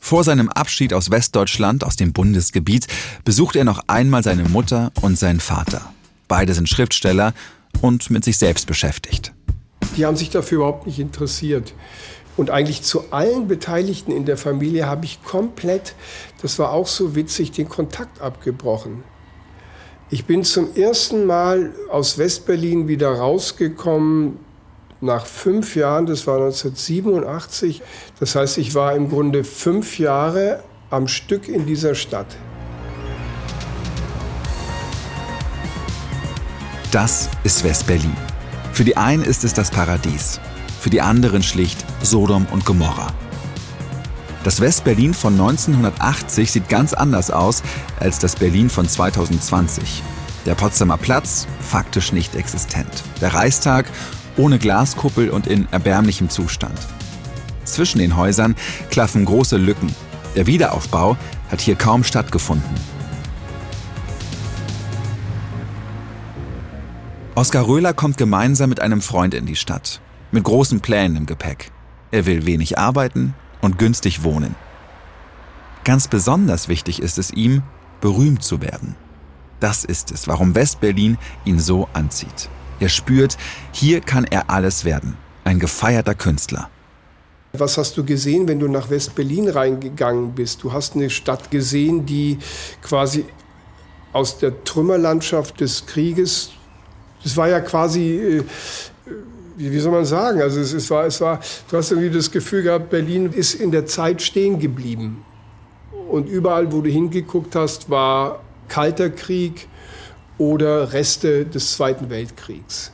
Vor 0.00 0.24
seinem 0.24 0.48
Abschied 0.48 0.92
aus 0.94 1.10
Westdeutschland, 1.10 1.82
aus 1.82 1.96
dem 1.96 2.12
Bundesgebiet, 2.12 2.86
besucht 3.24 3.56
er 3.56 3.64
noch 3.64 3.82
einmal 3.88 4.22
seine 4.22 4.44
Mutter 4.44 4.92
und 5.02 5.18
seinen 5.18 5.40
Vater. 5.40 5.92
Beide 6.28 6.54
sind 6.54 6.68
Schriftsteller 6.68 7.34
und 7.80 8.08
mit 8.10 8.24
sich 8.24 8.38
selbst 8.38 8.66
beschäftigt. 8.66 9.32
Die 9.96 10.06
haben 10.06 10.16
sich 10.16 10.30
dafür 10.30 10.58
überhaupt 10.58 10.86
nicht 10.86 10.98
interessiert. 10.98 11.74
Und 12.36 12.50
eigentlich 12.50 12.82
zu 12.82 13.12
allen 13.12 13.48
Beteiligten 13.48 14.12
in 14.12 14.26
der 14.26 14.36
Familie 14.36 14.86
habe 14.86 15.06
ich 15.06 15.22
komplett, 15.24 15.94
das 16.46 16.60
war 16.60 16.70
auch 16.70 16.86
so 16.86 17.16
witzig, 17.16 17.50
den 17.50 17.68
Kontakt 17.68 18.20
abgebrochen. 18.20 19.02
Ich 20.10 20.26
bin 20.26 20.44
zum 20.44 20.76
ersten 20.76 21.26
Mal 21.26 21.72
aus 21.90 22.18
Westberlin 22.18 22.86
wieder 22.86 23.10
rausgekommen 23.10 24.38
nach 25.00 25.26
fünf 25.26 25.74
Jahren, 25.74 26.06
das 26.06 26.24
war 26.28 26.36
1987. 26.36 27.82
Das 28.20 28.36
heißt, 28.36 28.58
ich 28.58 28.76
war 28.76 28.94
im 28.94 29.08
Grunde 29.08 29.42
fünf 29.42 29.98
Jahre 29.98 30.62
am 30.88 31.08
Stück 31.08 31.48
in 31.48 31.66
dieser 31.66 31.96
Stadt. 31.96 32.36
Das 36.92 37.28
ist 37.42 37.64
West-Berlin. 37.64 38.16
Für 38.72 38.84
die 38.84 38.96
einen 38.96 39.24
ist 39.24 39.42
es 39.42 39.52
das 39.52 39.72
Paradies, 39.72 40.38
für 40.78 40.90
die 40.90 41.00
anderen 41.00 41.42
schlicht 41.42 41.84
Sodom 42.04 42.46
und 42.52 42.64
Gomorra. 42.64 43.12
Das 44.46 44.60
West-Berlin 44.60 45.12
von 45.12 45.32
1980 45.32 46.52
sieht 46.52 46.68
ganz 46.68 46.94
anders 46.94 47.32
aus 47.32 47.64
als 47.98 48.20
das 48.20 48.36
Berlin 48.36 48.70
von 48.70 48.88
2020. 48.88 50.04
Der 50.44 50.54
Potsdamer 50.54 50.98
Platz 50.98 51.48
faktisch 51.58 52.12
nicht 52.12 52.36
existent. 52.36 53.02
Der 53.20 53.34
Reichstag 53.34 53.86
ohne 54.36 54.60
Glaskuppel 54.60 55.30
und 55.30 55.48
in 55.48 55.66
erbärmlichem 55.72 56.30
Zustand. 56.30 56.78
Zwischen 57.64 57.98
den 57.98 58.16
Häusern 58.16 58.54
klaffen 58.88 59.24
große 59.24 59.56
Lücken. 59.56 59.92
Der 60.36 60.46
Wiederaufbau 60.46 61.16
hat 61.50 61.60
hier 61.60 61.74
kaum 61.74 62.04
stattgefunden. 62.04 62.70
Oskar 67.34 67.66
Röhler 67.66 67.94
kommt 67.94 68.16
gemeinsam 68.16 68.68
mit 68.68 68.78
einem 68.78 69.00
Freund 69.00 69.34
in 69.34 69.44
die 69.44 69.56
Stadt. 69.56 70.00
Mit 70.30 70.44
großen 70.44 70.78
Plänen 70.78 71.16
im 71.16 71.26
Gepäck. 71.26 71.72
Er 72.12 72.26
will 72.26 72.46
wenig 72.46 72.78
arbeiten 72.78 73.34
und 73.66 73.78
günstig 73.78 74.22
wohnen. 74.22 74.54
Ganz 75.84 76.08
besonders 76.08 76.68
wichtig 76.68 77.02
ist 77.02 77.18
es 77.18 77.30
ihm, 77.30 77.62
berühmt 78.00 78.42
zu 78.42 78.62
werden. 78.62 78.96
Das 79.60 79.84
ist 79.84 80.10
es, 80.12 80.26
warum 80.28 80.54
Westberlin 80.54 81.18
ihn 81.44 81.58
so 81.58 81.88
anzieht. 81.92 82.48
Er 82.80 82.88
spürt, 82.88 83.36
hier 83.72 84.00
kann 84.00 84.24
er 84.24 84.50
alles 84.50 84.84
werden. 84.84 85.16
Ein 85.44 85.58
gefeierter 85.58 86.14
Künstler. 86.14 86.70
Was 87.52 87.78
hast 87.78 87.96
du 87.96 88.04
gesehen, 88.04 88.46
wenn 88.48 88.60
du 88.60 88.68
nach 88.68 88.90
West-Berlin 88.90 89.48
reingegangen 89.48 90.32
bist? 90.32 90.62
Du 90.62 90.72
hast 90.72 90.94
eine 90.94 91.10
Stadt 91.10 91.50
gesehen, 91.50 92.04
die 92.06 92.38
quasi 92.82 93.24
aus 94.12 94.38
der 94.38 94.62
Trümmerlandschaft 94.64 95.60
des 95.60 95.86
Krieges, 95.86 96.50
das 97.22 97.36
war 97.36 97.48
ja 97.48 97.60
quasi, 97.60 98.16
äh, 98.16 98.44
wie 99.56 99.78
soll 99.78 99.92
man 99.92 100.04
sagen, 100.04 100.40
also 100.40 100.60
es, 100.60 100.72
es, 100.72 100.90
war, 100.90 101.06
es 101.06 101.20
war, 101.20 101.40
du 101.70 101.76
hast 101.76 101.90
irgendwie 101.90 102.10
das 102.10 102.30
Gefühl 102.30 102.62
gehabt, 102.62 102.90
Berlin 102.90 103.32
ist 103.32 103.54
in 103.54 103.70
der 103.70 103.86
Zeit 103.86 104.22
stehen 104.22 104.58
geblieben. 104.58 105.24
Und 106.08 106.28
überall, 106.28 106.72
wo 106.72 106.80
du 106.82 106.90
hingeguckt 106.90 107.56
hast, 107.56 107.90
war 107.90 108.40
kalter 108.68 109.10
Krieg, 109.10 109.68
oder 110.38 110.92
Reste 110.92 111.46
des 111.46 111.72
Zweiten 111.74 112.10
Weltkriegs. 112.10 112.92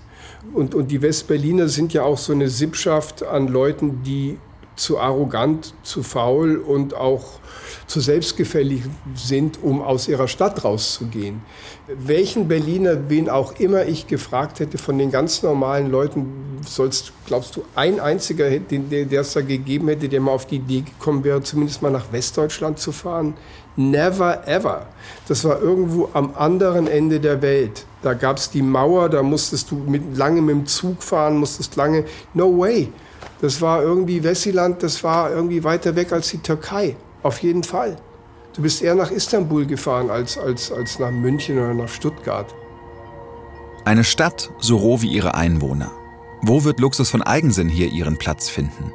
Und, 0.54 0.74
und 0.74 0.90
die 0.90 1.02
Westberliner 1.02 1.68
sind 1.68 1.92
ja 1.92 2.02
auch 2.02 2.18
so 2.18 2.32
eine 2.32 2.48
Sippschaft 2.48 3.22
an 3.22 3.48
Leuten, 3.48 4.02
die 4.02 4.38
zu 4.76 4.98
arrogant, 4.98 5.74
zu 5.82 6.02
faul 6.02 6.56
und 6.56 6.94
auch 6.94 7.24
zu 7.86 8.00
selbstgefällig 8.00 8.82
sind, 9.14 9.58
um 9.62 9.82
aus 9.82 10.08
ihrer 10.08 10.28
Stadt 10.28 10.64
rauszugehen. 10.64 11.42
Welchen 11.88 12.48
Berliner, 12.48 13.10
wen 13.10 13.28
auch 13.28 13.52
immer 13.58 13.84
ich 13.86 14.06
gefragt 14.06 14.60
hätte, 14.60 14.78
von 14.78 14.98
den 14.98 15.10
ganz 15.10 15.42
normalen 15.42 15.90
Leuten, 15.90 16.26
sollst, 16.66 17.12
glaubst 17.26 17.56
du, 17.56 17.64
ein 17.74 18.00
einziger, 18.00 18.48
der 18.50 19.20
es 19.20 19.32
da 19.32 19.40
gegeben 19.40 19.88
hätte, 19.88 20.08
der 20.08 20.20
mal 20.20 20.32
auf 20.32 20.46
die 20.46 20.56
Idee 20.56 20.82
gekommen 20.82 21.24
wäre, 21.24 21.42
zumindest 21.42 21.82
mal 21.82 21.90
nach 21.90 22.12
Westdeutschland 22.12 22.78
zu 22.78 22.92
fahren? 22.92 23.34
Never 23.76 24.46
ever. 24.46 24.86
Das 25.28 25.44
war 25.44 25.60
irgendwo 25.60 26.08
am 26.12 26.34
anderen 26.36 26.86
Ende 26.86 27.20
der 27.20 27.40
Welt. 27.42 27.86
Da 28.02 28.14
gab 28.14 28.36
es 28.36 28.50
die 28.50 28.62
Mauer, 28.62 29.08
da 29.08 29.22
musstest 29.22 29.70
du 29.70 29.76
mit, 29.76 30.16
lange 30.16 30.42
mit 30.42 30.54
dem 30.54 30.66
Zug 30.66 31.02
fahren, 31.02 31.36
musstest 31.36 31.76
lange. 31.76 32.04
No 32.34 32.58
way. 32.58 32.92
Das 33.42 33.60
war 33.60 33.82
irgendwie 33.82 34.22
Wessiland, 34.22 34.84
das 34.84 35.02
war 35.02 35.30
irgendwie 35.30 35.64
weiter 35.64 35.96
weg 35.96 36.12
als 36.12 36.30
die 36.30 36.38
Türkei. 36.38 36.96
Auf 37.24 37.42
jeden 37.42 37.64
Fall. 37.64 37.96
Du 38.54 38.62
bist 38.62 38.80
eher 38.82 38.94
nach 38.94 39.10
Istanbul 39.10 39.66
gefahren 39.66 40.10
als, 40.10 40.38
als, 40.38 40.70
als 40.70 41.00
nach 41.00 41.10
München 41.10 41.58
oder 41.58 41.74
nach 41.74 41.88
Stuttgart. 41.88 42.54
Eine 43.84 44.04
Stadt 44.04 44.48
so 44.60 44.76
roh 44.76 45.02
wie 45.02 45.08
ihre 45.08 45.34
Einwohner. 45.34 45.90
Wo 46.42 46.62
wird 46.62 46.78
Luxus 46.78 47.10
von 47.10 47.20
Eigensinn 47.20 47.68
hier 47.68 47.88
ihren 47.88 48.16
Platz 48.16 48.48
finden? 48.48 48.92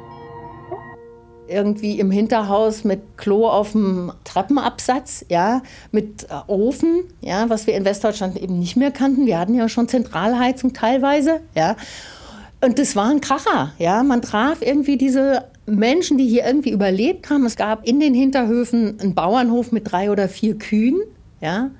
irgendwie 1.48 1.98
im 1.98 2.10
Hinterhaus 2.10 2.84
mit 2.84 3.16
Klo 3.16 3.48
auf 3.48 3.72
dem 3.72 4.12
Treppenabsatz, 4.24 5.24
ja, 5.30 5.62
mit 5.90 6.24
äh, 6.24 6.34
Ofen, 6.46 7.04
ja, 7.20 7.48
was 7.48 7.66
wir 7.66 7.74
in 7.74 7.86
Westdeutschland 7.86 8.36
eben 8.36 8.58
nicht 8.58 8.76
mehr 8.76 8.90
kannten. 8.90 9.24
Wir 9.24 9.38
hatten 9.38 9.54
ja 9.54 9.68
schon 9.68 9.88
Zentralheizung 9.88 10.74
teilweise, 10.74 11.40
ja. 11.54 11.76
Und 12.60 12.78
das 12.78 12.96
war 12.96 13.10
ein 13.10 13.20
Kracher, 13.20 13.72
ja. 13.78 14.02
Man 14.02 14.22
traf 14.22 14.62
irgendwie 14.62 14.96
diese 14.96 15.44
Menschen, 15.66 16.18
die 16.18 16.26
hier 16.26 16.44
irgendwie 16.44 16.70
überlebt 16.70 17.30
haben. 17.30 17.46
Es 17.46 17.56
gab 17.56 17.86
in 17.86 18.00
den 18.00 18.14
Hinterhöfen 18.14 18.98
einen 19.00 19.14
Bauernhof 19.14 19.70
mit 19.70 19.90
drei 19.90 20.10
oder 20.10 20.28
vier 20.28 20.58
Kühen, 20.58 21.00
ja 21.40 21.70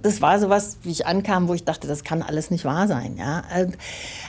das 0.00 0.22
war 0.22 0.38
sowas, 0.38 0.78
wie 0.82 0.90
ich 0.90 1.06
ankam, 1.06 1.48
wo 1.48 1.54
ich 1.54 1.64
dachte, 1.64 1.86
das 1.86 2.04
kann 2.04 2.22
alles 2.22 2.50
nicht 2.50 2.64
wahr 2.64 2.88
sein. 2.88 3.16
Ja? 3.18 3.42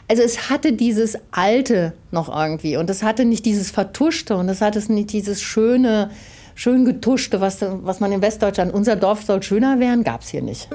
Also 0.07 0.21
es 0.21 0.49
hatte 0.49 0.73
dieses 0.73 1.17
Alte 1.31 1.93
noch 2.11 2.33
irgendwie 2.35 2.75
und 2.77 2.89
es 2.89 3.03
hatte 3.03 3.25
nicht 3.25 3.45
dieses 3.45 3.71
Vertuschte 3.71 4.35
und 4.35 4.49
es 4.49 4.61
hatte 4.61 4.79
nicht 4.91 5.13
dieses 5.13 5.41
schöne, 5.41 6.11
schön 6.55 6.85
getuschte, 6.85 7.39
was, 7.39 7.59
was 7.61 7.99
man 7.99 8.11
in 8.11 8.21
Westdeutschland, 8.21 8.73
unser 8.73 8.95
Dorf 8.95 9.23
soll 9.23 9.41
schöner 9.41 9.79
werden, 9.79 10.03
gab 10.03 10.21
es 10.21 10.29
hier 10.29 10.41
nicht. 10.41 10.69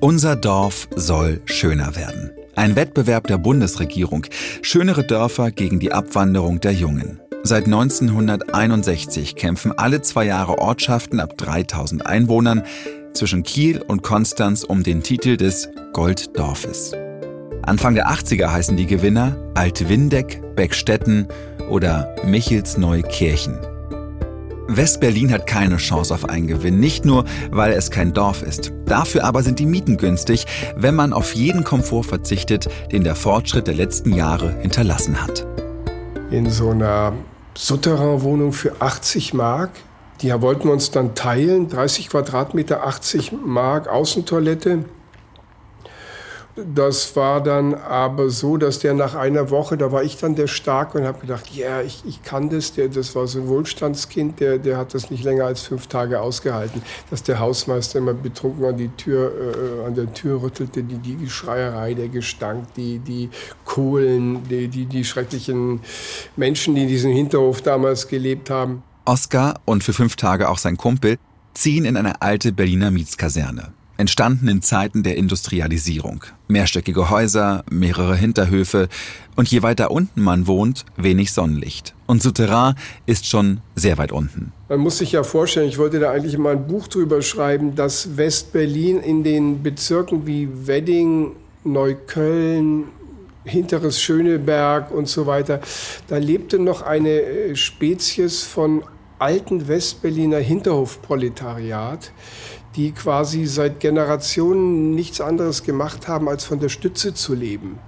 Unser 0.00 0.36
Dorf 0.36 0.88
soll 0.94 1.42
schöner 1.44 1.94
werden. 1.96 2.30
Ein 2.58 2.74
Wettbewerb 2.74 3.28
der 3.28 3.38
Bundesregierung. 3.38 4.26
Schönere 4.62 5.04
Dörfer 5.04 5.52
gegen 5.52 5.78
die 5.78 5.92
Abwanderung 5.92 6.58
der 6.58 6.72
Jungen. 6.72 7.20
Seit 7.44 7.66
1961 7.66 9.36
kämpfen 9.36 9.70
alle 9.78 10.02
zwei 10.02 10.24
Jahre 10.24 10.58
Ortschaften 10.58 11.20
ab 11.20 11.38
3000 11.38 12.04
Einwohnern 12.04 12.64
zwischen 13.12 13.44
Kiel 13.44 13.80
und 13.80 14.02
Konstanz 14.02 14.64
um 14.64 14.82
den 14.82 15.04
Titel 15.04 15.36
des 15.36 15.68
Golddorfes. 15.92 16.94
Anfang 17.62 17.94
der 17.94 18.08
80er 18.08 18.50
heißen 18.50 18.76
die 18.76 18.86
Gewinner 18.86 19.36
Alt-Windeck, 19.54 20.42
Beckstetten 20.56 21.28
oder 21.70 22.12
Michels-Neukirchen. 22.24 23.77
West-Berlin 24.68 25.32
hat 25.32 25.46
keine 25.46 25.78
Chance 25.78 26.14
auf 26.14 26.28
einen 26.28 26.46
Gewinn, 26.46 26.78
nicht 26.78 27.04
nur, 27.04 27.24
weil 27.50 27.72
es 27.72 27.90
kein 27.90 28.12
Dorf 28.12 28.42
ist. 28.42 28.72
Dafür 28.84 29.24
aber 29.24 29.42
sind 29.42 29.58
die 29.58 29.66
Mieten 29.66 29.96
günstig, 29.96 30.44
wenn 30.76 30.94
man 30.94 31.12
auf 31.12 31.34
jeden 31.34 31.64
Komfort 31.64 32.04
verzichtet, 32.04 32.68
den 32.92 33.02
der 33.02 33.14
Fortschritt 33.14 33.66
der 33.66 33.74
letzten 33.74 34.12
Jahre 34.12 34.54
hinterlassen 34.60 35.20
hat. 35.20 35.46
In 36.30 36.50
so 36.50 36.70
einer 36.70 37.14
Souterrain-Wohnung 37.54 38.52
für 38.52 38.80
80 38.80 39.34
Mark 39.34 39.70
die 40.20 40.32
wollten 40.42 40.64
wir 40.64 40.72
uns 40.72 40.90
dann 40.90 41.14
teilen, 41.14 41.68
30 41.68 42.10
Quadratmeter, 42.10 42.84
80 42.84 43.32
Mark 43.32 43.88
Außentoilette. 43.88 44.84
Das 46.74 47.14
war 47.14 47.42
dann 47.42 47.74
aber 47.74 48.30
so, 48.30 48.56
dass 48.56 48.80
der 48.80 48.94
nach 48.94 49.14
einer 49.14 49.50
Woche, 49.50 49.76
da 49.76 49.92
war 49.92 50.02
ich 50.02 50.16
dann 50.16 50.34
der 50.34 50.48
Starke 50.48 50.98
und 50.98 51.04
habe 51.04 51.20
gedacht, 51.20 51.50
ja, 51.54 51.66
yeah, 51.66 51.82
ich, 51.82 52.02
ich 52.04 52.22
kann 52.22 52.50
das. 52.50 52.72
Der, 52.72 52.88
das 52.88 53.14
war 53.14 53.26
so 53.28 53.40
ein 53.40 53.48
Wohlstandskind, 53.48 54.40
der, 54.40 54.58
der 54.58 54.76
hat 54.76 54.92
das 54.92 55.10
nicht 55.10 55.22
länger 55.22 55.44
als 55.44 55.62
fünf 55.62 55.86
Tage 55.86 56.20
ausgehalten. 56.20 56.82
Dass 57.10 57.22
der 57.22 57.38
Hausmeister 57.38 57.98
immer 57.98 58.14
betrunken 58.14 58.64
an, 58.64 58.76
die 58.76 58.88
Tür, 58.88 59.30
äh, 59.30 59.86
an 59.86 59.94
der 59.94 60.12
Tür 60.12 60.42
rüttelte, 60.42 60.82
die, 60.82 60.98
die 60.98 61.30
Schreierei, 61.30 61.94
der 61.94 62.08
Gestank, 62.08 62.74
die, 62.74 62.98
die 62.98 63.30
Kohlen, 63.64 64.42
die, 64.48 64.68
die, 64.68 64.86
die 64.86 65.04
schrecklichen 65.04 65.80
Menschen, 66.36 66.74
die 66.74 66.82
in 66.82 66.88
diesem 66.88 67.12
Hinterhof 67.12 67.62
damals 67.62 68.08
gelebt 68.08 68.50
haben. 68.50 68.82
Oskar 69.04 69.60
und 69.64 69.84
für 69.84 69.92
fünf 69.92 70.16
Tage 70.16 70.48
auch 70.48 70.58
sein 70.58 70.76
Kumpel 70.76 71.18
ziehen 71.54 71.84
in 71.84 71.96
eine 71.96 72.20
alte 72.20 72.52
Berliner 72.52 72.90
Mietskaserne. 72.90 73.77
Entstanden 73.98 74.48
in 74.48 74.62
Zeiten 74.62 75.02
der 75.02 75.16
Industrialisierung. 75.16 76.24
Mehrstöckige 76.46 77.10
Häuser, 77.10 77.64
mehrere 77.70 78.16
Hinterhöfe 78.16 78.88
und 79.36 79.50
je 79.50 79.62
weiter 79.62 79.90
unten 79.90 80.22
man 80.22 80.46
wohnt, 80.46 80.86
wenig 80.96 81.32
Sonnenlicht. 81.32 81.94
Und 82.06 82.22
Souterrain 82.22 82.74
ist 83.06 83.26
schon 83.26 83.60
sehr 83.74 83.98
weit 83.98 84.12
unten. 84.12 84.52
Man 84.68 84.80
muss 84.80 84.98
sich 84.98 85.12
ja 85.12 85.22
vorstellen, 85.22 85.68
ich 85.68 85.78
wollte 85.78 86.00
da 86.00 86.10
eigentlich 86.10 86.38
mal 86.38 86.52
ein 86.52 86.66
Buch 86.66 86.88
drüber 86.88 87.20
schreiben, 87.20 87.74
dass 87.74 88.16
West-Berlin 88.16 88.98
in 89.00 89.22
den 89.22 89.62
Bezirken 89.62 90.26
wie 90.26 90.48
Wedding, 90.66 91.32
Neukölln, 91.64 92.84
Hinteres 93.44 94.00
Schöneberg 94.00 94.90
und 94.90 95.08
so 95.08 95.26
weiter, 95.26 95.60
da 96.08 96.18
lebte 96.18 96.58
noch 96.58 96.82
eine 96.82 97.08
äh, 97.08 97.56
Spezies 97.56 98.42
von 98.42 98.82
alten 99.18 99.68
Westberliner 99.68 100.38
Hinterhofproletariat, 100.38 102.12
die 102.76 102.92
quasi 102.92 103.46
seit 103.46 103.80
Generationen 103.80 104.94
nichts 104.94 105.20
anderes 105.20 105.64
gemacht 105.64 106.06
haben, 106.06 106.28
als 106.28 106.44
von 106.44 106.60
der 106.60 106.68
Stütze 106.68 107.14
zu 107.14 107.34
leben. 107.34 107.78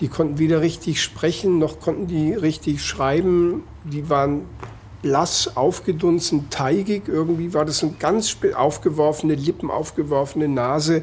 Die 0.00 0.08
konnten 0.08 0.38
weder 0.38 0.60
richtig 0.60 1.02
sprechen, 1.02 1.58
noch 1.58 1.80
konnten 1.80 2.06
die 2.06 2.32
richtig 2.32 2.82
schreiben. 2.84 3.62
Die 3.84 4.08
waren 4.08 4.42
blass, 5.02 5.56
aufgedunsen, 5.56 6.50
teigig. 6.50 7.04
Irgendwie 7.06 7.54
war 7.54 7.64
das 7.64 7.82
ein 7.82 7.96
ganz 7.98 8.36
aufgeworfene 8.54 9.34
Lippen, 9.34 9.70
aufgeworfene 9.70 10.48
Nase, 10.48 11.02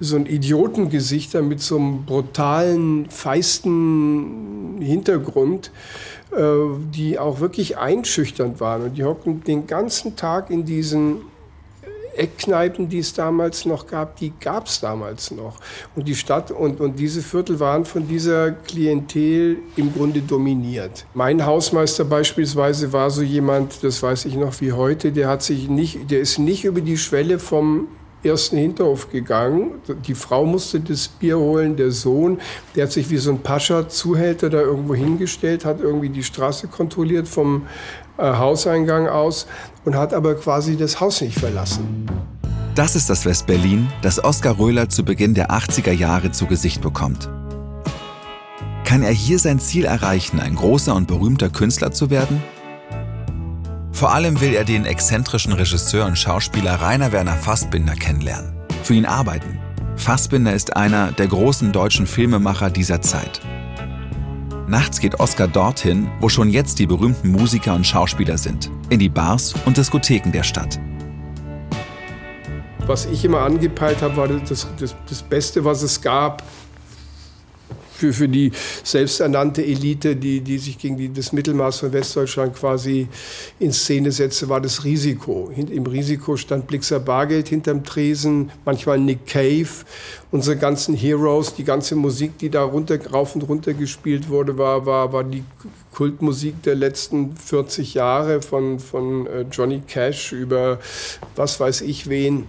so 0.00 0.16
ein 0.16 0.26
Idiotengesichter 0.26 1.42
mit 1.42 1.60
so 1.60 1.76
einem 1.76 2.04
brutalen, 2.04 3.10
feisten 3.10 4.78
Hintergrund, 4.80 5.72
äh, 6.30 6.42
die 6.94 7.18
auch 7.18 7.40
wirklich 7.40 7.78
einschüchternd 7.78 8.60
waren. 8.60 8.82
Und 8.82 8.98
die 8.98 9.04
hockten 9.04 9.42
den 9.42 9.66
ganzen 9.66 10.14
Tag 10.16 10.50
in 10.50 10.64
diesen 10.64 11.22
Eckkneipen, 12.18 12.88
die 12.88 12.98
es 12.98 13.12
damals 13.12 13.64
noch 13.64 13.86
gab, 13.86 14.16
die 14.16 14.32
gab 14.40 14.66
es 14.66 14.80
damals 14.80 15.30
noch. 15.30 15.58
Und 15.96 16.08
die 16.08 16.14
Stadt 16.14 16.50
und, 16.50 16.80
und 16.80 16.98
diese 16.98 17.22
Viertel 17.22 17.60
waren 17.60 17.84
von 17.84 18.06
dieser 18.06 18.52
Klientel 18.52 19.58
im 19.76 19.92
Grunde 19.92 20.20
dominiert. 20.20 21.06
Mein 21.14 21.44
Hausmeister 21.44 22.04
beispielsweise 22.04 22.92
war 22.92 23.10
so 23.10 23.22
jemand, 23.22 23.82
das 23.82 24.02
weiß 24.02 24.24
ich 24.26 24.36
noch 24.36 24.60
wie 24.60 24.72
heute, 24.72 25.12
der 25.12 25.28
hat 25.28 25.42
sich 25.42 25.68
nicht, 25.68 26.10
der 26.10 26.20
ist 26.20 26.38
nicht 26.38 26.64
über 26.64 26.80
die 26.80 26.98
Schwelle 26.98 27.38
vom 27.38 27.88
ersten 28.22 28.56
Hinterhof 28.56 29.10
gegangen. 29.10 29.80
Die 30.06 30.14
Frau 30.14 30.44
musste 30.44 30.80
das 30.80 31.08
Bier 31.08 31.38
holen, 31.38 31.76
der 31.76 31.92
Sohn, 31.92 32.40
der 32.74 32.84
hat 32.84 32.92
sich 32.92 33.10
wie 33.10 33.16
so 33.16 33.30
ein 33.30 33.38
Pascha-Zuhälter 33.38 34.50
da 34.50 34.60
irgendwo 34.60 34.94
hingestellt, 34.94 35.64
hat 35.64 35.80
irgendwie 35.80 36.08
die 36.08 36.24
Straße 36.24 36.68
kontrolliert 36.68 37.28
vom 37.28 37.66
äh, 38.18 38.22
Hauseingang 38.22 39.08
aus 39.08 39.46
und 39.88 39.96
hat 39.96 40.12
aber 40.12 40.34
quasi 40.34 40.76
das 40.76 41.00
Haus 41.00 41.22
nicht 41.22 41.38
verlassen. 41.38 42.06
Das 42.74 42.94
ist 42.94 43.08
das 43.08 43.24
West-Berlin, 43.24 43.88
das 44.02 44.22
Oskar 44.22 44.58
Röhler 44.58 44.90
zu 44.90 45.02
Beginn 45.02 45.32
der 45.32 45.50
80er 45.50 45.92
Jahre 45.92 46.30
zu 46.30 46.44
Gesicht 46.44 46.82
bekommt. 46.82 47.30
Kann 48.84 49.02
er 49.02 49.12
hier 49.12 49.38
sein 49.38 49.58
Ziel 49.58 49.86
erreichen, 49.86 50.40
ein 50.40 50.56
großer 50.56 50.94
und 50.94 51.08
berühmter 51.08 51.48
Künstler 51.48 51.90
zu 51.90 52.10
werden? 52.10 52.42
Vor 53.90 54.12
allem 54.12 54.42
will 54.42 54.52
er 54.52 54.64
den 54.64 54.84
exzentrischen 54.84 55.54
Regisseur 55.54 56.04
und 56.04 56.18
Schauspieler 56.18 56.74
Rainer 56.74 57.10
Werner 57.10 57.36
Fassbinder 57.36 57.94
kennenlernen, 57.94 58.52
für 58.82 58.92
ihn 58.92 59.06
arbeiten. 59.06 59.58
Fassbinder 59.96 60.52
ist 60.52 60.76
einer 60.76 61.12
der 61.12 61.28
großen 61.28 61.72
deutschen 61.72 62.06
Filmemacher 62.06 62.68
dieser 62.68 63.00
Zeit. 63.00 63.40
Nachts 64.68 65.00
geht 65.00 65.18
Oscar 65.18 65.48
dorthin, 65.48 66.10
wo 66.20 66.28
schon 66.28 66.50
jetzt 66.50 66.78
die 66.78 66.86
berühmten 66.86 67.30
Musiker 67.32 67.74
und 67.74 67.86
Schauspieler 67.86 68.36
sind, 68.36 68.70
in 68.90 68.98
die 68.98 69.08
Bars 69.08 69.54
und 69.64 69.78
Diskotheken 69.78 70.30
der 70.30 70.42
Stadt. 70.42 70.78
Was 72.86 73.06
ich 73.06 73.24
immer 73.24 73.40
angepeilt 73.40 74.02
habe, 74.02 74.18
war 74.18 74.28
das, 74.28 74.68
das, 74.78 74.94
das 75.08 75.22
Beste, 75.22 75.64
was 75.64 75.80
es 75.80 75.98
gab 76.02 76.42
für, 77.98 78.12
für 78.12 78.28
die 78.28 78.52
selbsternannte 78.84 79.64
Elite, 79.64 80.14
die, 80.14 80.40
die 80.40 80.58
sich 80.58 80.78
gegen 80.78 80.96
die, 80.96 81.12
das 81.12 81.32
Mittelmaß 81.32 81.80
von 81.80 81.92
Westdeutschland 81.92 82.54
quasi 82.54 83.08
in 83.58 83.72
Szene 83.72 84.12
setzte, 84.12 84.48
war 84.48 84.60
das 84.60 84.84
Risiko. 84.84 85.50
Im 85.56 85.84
Risiko 85.84 86.36
stand 86.36 86.68
Blixer 86.68 87.00
Bargeld 87.00 87.48
hinterm 87.48 87.82
Tresen, 87.82 88.50
manchmal 88.64 88.98
Nick 89.00 89.26
Cave. 89.26 89.68
Unsere 90.30 90.56
ganzen 90.56 90.94
Heroes, 90.94 91.54
die 91.54 91.64
ganze 91.64 91.96
Musik, 91.96 92.38
die 92.38 92.50
da 92.50 92.62
runter, 92.62 92.98
rauf 93.10 93.34
und 93.34 93.42
runter 93.42 93.74
gespielt 93.74 94.28
wurde, 94.28 94.58
war, 94.58 94.86
war, 94.86 95.12
war 95.12 95.24
die 95.24 95.42
Kultmusik 95.92 96.62
der 96.62 96.76
letzten 96.76 97.34
40 97.34 97.94
Jahre 97.94 98.42
von, 98.42 98.78
von 98.78 99.26
äh, 99.26 99.44
Johnny 99.50 99.82
Cash 99.84 100.32
über 100.32 100.78
was 101.34 101.58
weiß 101.58 101.80
ich 101.80 102.08
wen. 102.08 102.44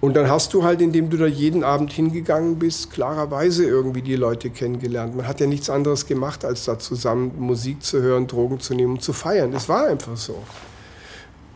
Und 0.00 0.14
dann 0.16 0.30
hast 0.30 0.54
du 0.54 0.64
halt, 0.64 0.80
indem 0.80 1.10
du 1.10 1.18
da 1.18 1.26
jeden 1.26 1.62
Abend 1.62 1.92
hingegangen 1.92 2.58
bist, 2.58 2.90
klarerweise 2.90 3.64
irgendwie 3.64 4.00
die 4.00 4.16
Leute 4.16 4.48
kennengelernt. 4.48 5.14
Man 5.14 5.28
hat 5.28 5.40
ja 5.40 5.46
nichts 5.46 5.68
anderes 5.68 6.06
gemacht, 6.06 6.44
als 6.44 6.64
da 6.64 6.78
zusammen 6.78 7.32
Musik 7.38 7.82
zu 7.82 8.00
hören, 8.00 8.26
Drogen 8.26 8.60
zu 8.60 8.74
nehmen 8.74 8.94
und 8.94 9.02
zu 9.02 9.12
feiern. 9.12 9.52
Es 9.52 9.68
war 9.68 9.86
einfach 9.86 10.16
so. 10.16 10.36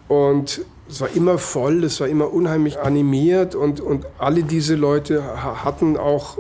Und 0.08 0.62
es 0.88 1.00
war 1.00 1.08
immer 1.14 1.38
voll, 1.38 1.84
es 1.84 2.00
war 2.00 2.08
immer 2.08 2.32
unheimlich 2.32 2.78
animiert 2.78 3.54
und, 3.54 3.80
und 3.80 4.04
alle 4.18 4.42
diese 4.42 4.74
Leute 4.74 5.22
hatten 5.64 5.96
auch, 5.96 6.36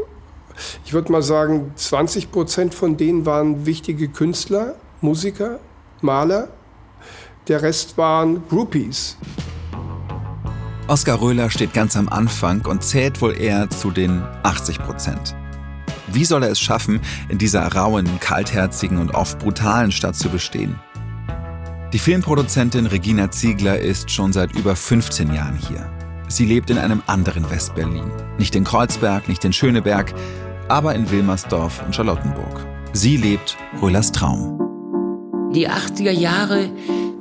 ich 0.84 0.92
würde 0.92 1.10
mal 1.10 1.22
sagen, 1.22 1.72
20 1.74 2.30
Prozent 2.30 2.74
von 2.74 2.98
denen 2.98 3.24
waren 3.24 3.64
wichtige 3.64 4.08
Künstler, 4.08 4.74
Musiker, 5.00 5.58
Maler. 6.02 6.48
Der 7.48 7.62
Rest 7.62 7.96
waren 7.96 8.42
Groupies. 8.48 9.16
Oskar 10.86 11.18
Röhler 11.18 11.48
steht 11.48 11.72
ganz 11.72 11.96
am 11.96 12.10
Anfang 12.10 12.66
und 12.66 12.84
zählt 12.84 13.22
wohl 13.22 13.34
eher 13.34 13.70
zu 13.70 13.90
den 13.90 14.22
80 14.42 14.80
Prozent. 14.80 15.34
Wie 16.12 16.26
soll 16.26 16.42
er 16.42 16.50
es 16.50 16.60
schaffen, 16.60 17.00
in 17.30 17.38
dieser 17.38 17.66
rauen, 17.66 18.06
kaltherzigen 18.20 18.98
und 18.98 19.14
oft 19.14 19.38
brutalen 19.38 19.92
Stadt 19.92 20.14
zu 20.14 20.28
bestehen? 20.28 20.78
Die 21.94 21.98
Filmproduzentin 21.98 22.84
Regina 22.84 23.30
Ziegler 23.30 23.78
ist 23.78 24.10
schon 24.10 24.34
seit 24.34 24.54
über 24.56 24.76
15 24.76 25.32
Jahren 25.32 25.56
hier. 25.56 25.90
Sie 26.28 26.44
lebt 26.44 26.68
in 26.68 26.76
einem 26.76 27.02
anderen 27.06 27.50
Westberlin. 27.50 28.10
Nicht 28.38 28.54
in 28.54 28.64
Kreuzberg, 28.64 29.26
nicht 29.26 29.44
in 29.44 29.54
Schöneberg, 29.54 30.12
aber 30.68 30.94
in 30.94 31.10
Wilmersdorf 31.10 31.82
und 31.86 31.94
Charlottenburg. 31.96 32.66
Sie 32.92 33.16
lebt 33.16 33.56
Röhlers 33.80 34.12
Traum. 34.12 34.60
Die 35.54 35.70
80er 35.70 36.10
Jahre, 36.10 36.68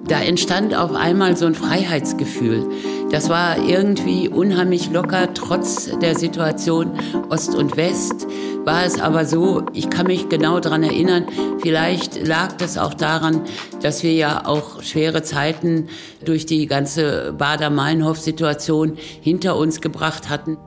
da 0.08 0.20
entstand 0.20 0.76
auf 0.76 0.94
einmal 0.94 1.38
so 1.38 1.46
ein 1.46 1.56
Freiheitsgefühl. 1.56 2.70
Das 3.14 3.30
war 3.30 3.60
irgendwie 3.60 4.28
unheimlich 4.28 4.90
locker, 4.90 5.36
trotz 5.36 5.88
der 6.00 6.18
Situation 6.18 6.94
Ost 7.30 7.54
und 7.54 7.78
West 7.78 8.26
war 8.66 8.86
es 8.86 9.00
aber 9.00 9.28
so, 9.28 9.68
ich 9.72 9.92
kann 9.92 10.08
mich 10.08 10.30
genau 10.30 10.60
daran 10.60 10.82
erinnern, 10.82 11.28
vielleicht 11.62 12.26
lag 12.26 12.54
das 12.54 12.80
auch 12.80 12.96
daran, 12.96 13.42
dass 13.84 14.02
wir 14.02 14.14
ja 14.14 14.48
auch 14.48 14.82
schwere 14.82 15.22
Zeiten 15.22 15.90
durch 16.26 16.48
die 16.48 16.66
ganze 16.66 17.36
Bader-Meinhof-Situation 17.38 18.98
hinter 19.22 19.58
uns 19.58 19.80
gebracht 19.80 20.30
hatten. 20.30 20.58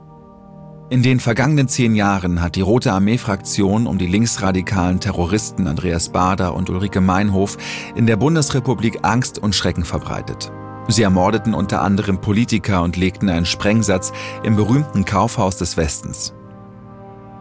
In 0.89 1.03
den 1.03 1.19
vergangenen 1.19 1.67
zehn 1.67 1.95
Jahren 1.95 2.41
hat 2.41 2.55
die 2.55 2.61
Rote 2.61 2.93
Armee-Fraktion 2.93 3.87
um 3.87 3.97
die 3.97 4.07
linksradikalen 4.07 5.01
Terroristen 5.01 5.67
Andreas 5.67 6.13
Bader 6.13 6.55
und 6.55 6.69
Ulrike 6.69 7.01
Meinhof 7.01 7.57
in 7.95 8.07
der 8.07 8.15
Bundesrepublik 8.15 8.99
Angst 9.01 9.37
und 9.37 9.53
Schrecken 9.53 9.83
verbreitet. 9.83 10.49
Sie 10.89 11.03
ermordeten 11.03 11.53
unter 11.53 11.81
anderem 11.81 12.21
Politiker 12.21 12.81
und 12.81 12.95
legten 12.95 13.29
einen 13.29 13.45
Sprengsatz 13.45 14.13
im 14.43 14.55
berühmten 14.55 15.03
Kaufhaus 15.03 15.57
des 15.57 15.75
Westens. 15.75 16.33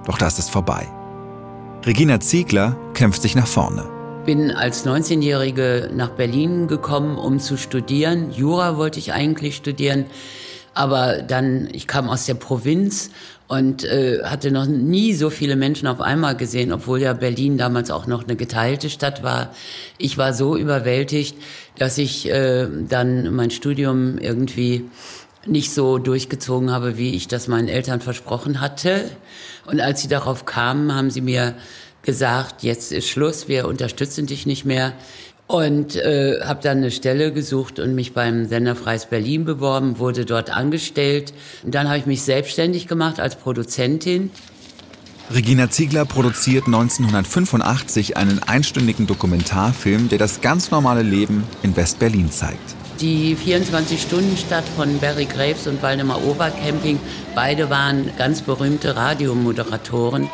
Doch 0.07 0.19
das 0.19 0.39
ist 0.39 0.51
vorbei. 0.51 0.87
Regina 1.85 2.19
Ziegler 2.19 2.77
kämpft 2.95 3.23
sich 3.23 3.37
nach 3.37 3.47
vorne. 3.47 3.85
Bin 4.25 4.51
als 4.51 4.85
19-Jährige 4.85 5.91
nach 5.95 6.11
Berlin 6.11 6.67
gekommen, 6.67 7.17
um 7.17 7.39
zu 7.39 7.57
studieren. 7.57 8.33
Jura 8.33 8.77
wollte 8.77 8.99
ich 8.99 9.13
eigentlich 9.13 9.55
studieren. 9.55 10.07
Aber 10.75 11.23
dann, 11.23 11.69
ich 11.73 11.87
kam 11.87 12.11
aus 12.11 12.27
der 12.27 12.35
Provinz 12.35 13.11
und 13.49 13.85
äh, 13.85 14.19
hatte 14.25 14.51
noch 14.51 14.67
nie 14.67 15.15
so 15.15 15.31
viele 15.31 15.57
Menschen 15.57 15.87
auf 15.87 16.01
einmal 16.01 16.37
gesehen, 16.37 16.73
obwohl 16.73 17.01
ja 17.01 17.13
Berlin 17.13 17.57
damals 17.57 17.91
auch 17.91 18.07
noch 18.07 18.25
eine 18.25 18.37
geteilte 18.37 18.91
Stadt 18.91 19.23
war. 19.23 19.55
Ich 19.97 20.19
war 20.19 20.35
so 20.35 20.57
überwältigt, 20.57 21.37
dass 21.79 21.99
ich 21.99 22.29
äh, 22.29 22.67
dann 22.89 23.35
mein 23.35 23.51
Studium 23.51 24.19
irgendwie 24.19 24.85
nicht 25.47 25.73
so 25.73 25.99
durchgezogen 25.99 26.71
habe, 26.71 26.99
wie 26.99 27.15
ich 27.15 27.29
das 27.29 27.49
meinen 27.49 27.69
Eltern 27.69 28.01
versprochen 28.01 28.61
hatte. 28.61 29.11
Und 29.67 29.81
als 29.81 30.03
sie 30.03 30.09
darauf 30.09 30.45
kamen, 30.45 30.95
haben 30.95 31.11
sie 31.11 31.21
mir 31.21 31.55
gesagt, 32.03 32.63
jetzt 32.63 32.93
ist 32.93 33.09
Schluss, 33.09 33.49
wir 33.49 33.67
unterstützen 33.67 34.27
dich 34.27 34.47
nicht 34.47 34.65
mehr. 34.65 34.93
Und 35.49 35.95
äh, 35.95 36.41
habe 36.43 36.61
dann 36.61 36.79
eine 36.79 36.91
Stelle 36.91 37.33
gesucht 37.33 37.79
und 37.79 37.95
mich 37.95 38.15
beim 38.15 38.47
Sender 38.47 38.75
Freies 38.75 39.07
Berlin 39.07 39.45
beworben, 39.45 40.01
wurde 40.01 40.25
dort 40.25 40.51
angestellt. 40.51 41.33
Und 41.63 41.73
dann 41.75 41.89
habe 41.89 41.99
ich 41.99 42.07
mich 42.07 42.23
selbstständig 42.23 42.89
gemacht 42.89 43.21
als 43.21 43.37
Produzentin. 43.37 44.31
Regina 45.29 45.69
Ziegler 45.71 46.05
produziert 46.05 46.67
1985 46.67 48.17
einen 48.17 48.41
einstündigen 48.45 49.09
Dokumentarfilm, 49.09 50.09
der 50.09 50.19
das 50.19 50.41
ganz 50.41 50.71
normale 50.71 51.03
Leben 51.03 51.43
in 51.65 51.77
West-Berlin 51.77 52.31
zeigt. 52.31 52.77
Die 53.01 53.37
24-Stunden-Stadt 53.37 54.65
von 54.77 54.99
Barry 55.01 55.25
Graves 55.25 55.67
und 55.67 55.83
Waldemar 55.83 56.23
Obercamping, 56.25 57.01
beide 57.35 57.69
waren 57.71 58.11
ganz 58.17 58.41
berühmte 58.41 58.95
Radiomoderatoren. 58.95 60.31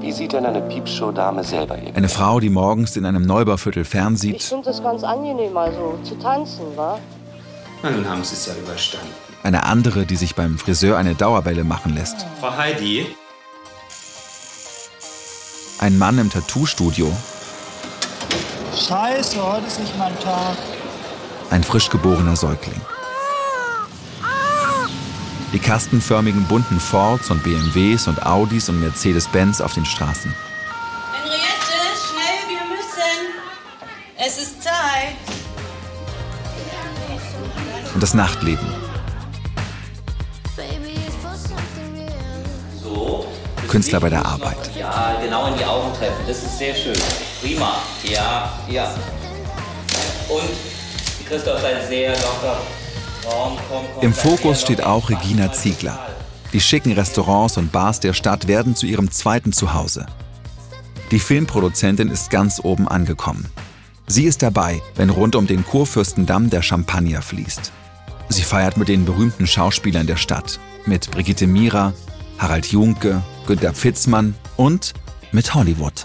Wie 0.00 0.12
sieht 0.12 0.34
denn 0.34 0.44
eine 0.44 0.60
Piepshow-Dame 0.60 1.42
selber 1.42 1.78
ihr? 1.78 1.96
Eine 1.96 2.10
Frau, 2.10 2.40
die 2.40 2.50
morgens 2.50 2.94
in 2.96 3.06
einem 3.06 3.22
Neubauviertel 3.22 3.84
fernsieht. 3.84 4.36
Ich 4.36 4.44
finde 4.44 4.68
es 4.68 4.82
ganz 4.82 5.02
angenehm, 5.02 5.56
also 5.56 5.98
zu 6.04 6.14
tanzen, 6.16 6.64
wa? 6.76 6.98
Na, 7.82 7.90
nun 7.90 8.08
haben 8.08 8.22
Sie 8.22 8.34
es 8.34 8.46
ja 8.46 8.52
überstanden. 8.54 9.23
Eine 9.44 9.64
andere, 9.64 10.06
die 10.06 10.16
sich 10.16 10.34
beim 10.34 10.56
Friseur 10.56 10.96
eine 10.96 11.14
Dauerwelle 11.14 11.64
machen 11.64 11.94
lässt. 11.94 12.24
Frau 12.40 12.56
Heidi? 12.56 13.14
Ein 15.78 15.98
Mann 15.98 16.16
im 16.16 16.30
Tattoo-Studio. 16.30 17.14
Scheiße, 18.74 19.42
heute 19.42 19.66
ist 19.66 19.80
nicht 19.80 19.98
mein 19.98 20.18
Tag. 20.20 20.56
Ein 21.50 21.62
frisch 21.62 21.90
geborener 21.90 22.36
Säugling. 22.36 22.80
Die 25.52 25.58
kastenförmigen 25.58 26.44
bunten 26.44 26.80
Fords 26.80 27.30
und 27.30 27.42
BMWs 27.42 28.08
und 28.08 28.24
Audis 28.24 28.70
und 28.70 28.80
Mercedes-Benz 28.80 29.60
auf 29.60 29.74
den 29.74 29.84
Straßen. 29.84 30.34
Henriette, 31.12 31.76
schnell, 32.08 32.48
wir 32.48 32.64
müssen. 32.74 33.36
Es 34.16 34.38
ist 34.38 34.62
Zeit. 34.62 35.16
Und 37.92 38.02
das 38.02 38.14
Nachtleben. 38.14 38.93
Künstler 43.74 43.98
bei 43.98 44.08
der 44.08 44.24
Arbeit. 44.24 44.70
Ja, 44.78 45.16
genau 45.20 45.48
in 45.48 45.58
die 45.58 45.64
Augen 45.64 45.92
treffen. 45.94 46.22
Das 46.28 46.44
ist 46.44 46.58
sehr 46.58 46.76
schön. 46.76 46.96
Prima. 47.42 47.78
Ja, 48.04 48.52
ja. 48.70 48.94
Und 50.28 50.48
Christoph, 51.28 51.60
sei 51.60 51.84
sehr 51.88 52.12
locker. 52.12 52.56
Komm, 53.24 53.58
komm, 53.68 53.84
komm. 53.92 54.04
Im 54.04 54.14
Fokus 54.14 54.60
steht 54.60 54.84
auch 54.84 55.10
Regina 55.10 55.52
Ziegler. 55.52 55.98
Die 56.52 56.60
schicken 56.60 56.92
Restaurants 56.92 57.56
und 57.56 57.72
Bars 57.72 57.98
der 57.98 58.12
Stadt 58.12 58.46
werden 58.46 58.76
zu 58.76 58.86
ihrem 58.86 59.10
zweiten 59.10 59.52
Zuhause. 59.52 60.06
Die 61.10 61.18
Filmproduzentin 61.18 62.10
ist 62.10 62.30
ganz 62.30 62.60
oben 62.62 62.86
angekommen. 62.86 63.50
Sie 64.06 64.22
ist 64.22 64.44
dabei, 64.44 64.82
wenn 64.94 65.10
rund 65.10 65.34
um 65.34 65.48
den 65.48 65.66
Kurfürstendamm 65.66 66.48
der 66.48 66.62
Champagner 66.62 67.22
fließt. 67.22 67.72
Sie 68.28 68.42
feiert 68.42 68.76
mit 68.76 68.86
den 68.86 69.04
berühmten 69.04 69.48
Schauspielern 69.48 70.06
der 70.06 70.16
Stadt. 70.16 70.60
Mit 70.86 71.10
Brigitte 71.10 71.48
Mira, 71.48 71.92
Harald 72.38 72.66
Junke, 72.66 73.20
Günter 73.46 73.72
Pfitzmann 73.72 74.34
und 74.56 74.94
mit 75.32 75.54
Hollywood. 75.54 76.04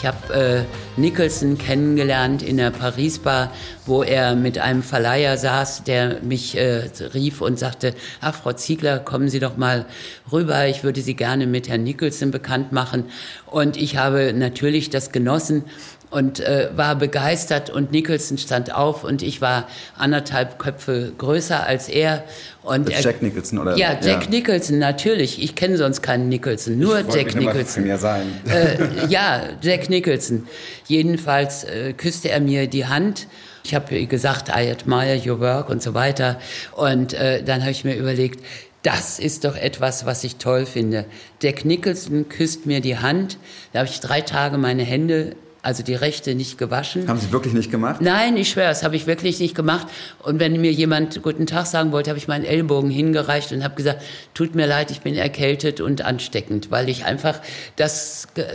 Ich 0.00 0.06
habe 0.06 0.32
äh, 0.32 0.64
Nicholson 0.98 1.58
kennengelernt 1.58 2.42
in 2.42 2.56
der 2.56 2.70
Paris-Bar, 2.70 3.52
wo 3.84 4.02
er 4.02 4.34
mit 4.34 4.58
einem 4.58 4.82
Verleiher 4.82 5.36
saß, 5.36 5.84
der 5.84 6.22
mich 6.22 6.56
äh, 6.56 6.88
rief 7.12 7.42
und 7.42 7.58
sagte, 7.58 7.94
ach 8.22 8.34
Frau 8.34 8.54
Ziegler, 8.54 8.98
kommen 8.98 9.28
Sie 9.28 9.40
doch 9.40 9.58
mal 9.58 9.84
rüber, 10.32 10.66
ich 10.68 10.84
würde 10.84 11.02
Sie 11.02 11.14
gerne 11.14 11.46
mit 11.46 11.68
Herrn 11.68 11.84
Nicholson 11.84 12.30
bekannt 12.30 12.72
machen. 12.72 13.04
Und 13.44 13.76
ich 13.76 13.98
habe 13.98 14.32
natürlich 14.32 14.88
das 14.88 15.12
genossen 15.12 15.64
und 16.10 16.40
äh, 16.40 16.70
war 16.74 16.96
begeistert 16.96 17.70
und 17.70 17.92
Nicholson 17.92 18.36
stand 18.36 18.74
auf 18.74 19.04
und 19.04 19.22
ich 19.22 19.40
war 19.40 19.68
anderthalb 19.96 20.58
Köpfe 20.58 21.12
größer 21.16 21.64
als 21.64 21.88
er. 21.88 22.24
Und 22.62 22.90
er, 22.90 23.00
Jack 23.00 23.22
Nicholson, 23.22 23.58
oder? 23.58 23.76
Ja, 23.76 23.92
Jack 24.02 24.24
Ja. 24.24 24.30
Nicholson, 24.30 24.78
natürlich. 24.78 25.42
Ich 25.42 25.54
kenne 25.54 25.76
sonst 25.76 26.02
keinen 26.02 26.28
Nicholson, 26.28 26.78
nur 26.78 26.94
wollte 26.94 27.18
Jack 27.18 27.34
Nicholson. 27.36 27.84
mir 27.84 27.96
sein. 27.98 28.26
Äh, 28.48 29.06
ja, 29.08 29.42
Jack 29.62 29.88
Nicholson. 29.88 30.46
Jedenfalls 30.86 31.64
äh, 31.64 31.92
küsste 31.92 32.30
er 32.30 32.40
mir 32.40 32.66
die 32.66 32.86
Hand. 32.86 33.28
Ich 33.64 33.74
habe 33.74 34.06
gesagt, 34.06 34.48
I 34.48 34.70
admire 34.70 35.20
your 35.24 35.38
work 35.38 35.68
und 35.68 35.82
so 35.82 35.94
weiter. 35.94 36.40
Und 36.72 37.14
äh, 37.14 37.42
dann 37.42 37.60
habe 37.60 37.70
ich 37.70 37.84
mir 37.84 37.94
überlegt, 37.94 38.44
das 38.82 39.18
ist 39.18 39.44
doch 39.44 39.56
etwas, 39.56 40.06
was 40.06 40.24
ich 40.24 40.36
toll 40.36 40.64
finde. 40.66 41.04
Jack 41.42 41.64
Nicholson 41.64 42.28
küsst 42.28 42.66
mir 42.66 42.80
die 42.80 42.96
Hand. 42.98 43.36
Da 43.72 43.80
habe 43.80 43.88
ich 43.88 44.00
drei 44.00 44.22
Tage 44.22 44.56
meine 44.58 44.82
Hände, 44.82 45.36
also 45.62 45.82
die 45.82 45.94
rechte, 45.94 46.34
nicht 46.34 46.58
gewaschen. 46.58 47.06
Haben 47.08 47.18
Sie 47.18 47.32
wirklich 47.32 47.54
nicht 47.54 47.70
gemacht? 47.70 48.00
Nein, 48.00 48.36
ich 48.36 48.50
schwöre, 48.50 48.68
das 48.68 48.82
habe 48.82 48.96
ich 48.96 49.06
wirklich 49.06 49.40
nicht 49.40 49.54
gemacht. 49.54 49.86
Und 50.22 50.40
wenn 50.40 50.58
mir 50.60 50.72
jemand 50.72 51.22
guten 51.22 51.46
Tag 51.46 51.66
sagen 51.66 51.92
wollte, 51.92 52.10
habe 52.10 52.18
ich 52.18 52.28
meinen 52.28 52.44
Ellbogen 52.44 52.90
hingereicht 52.90 53.52
und 53.52 53.62
habe 53.62 53.74
gesagt, 53.74 54.02
tut 54.34 54.54
mir 54.54 54.66
leid, 54.66 54.90
ich 54.90 55.00
bin 55.00 55.14
erkältet 55.14 55.80
und 55.80 56.02
ansteckend, 56.02 56.70
weil 56.70 56.88
ich 56.88 57.04
einfach 57.04 57.40
das 57.76 58.28
ge 58.34 58.46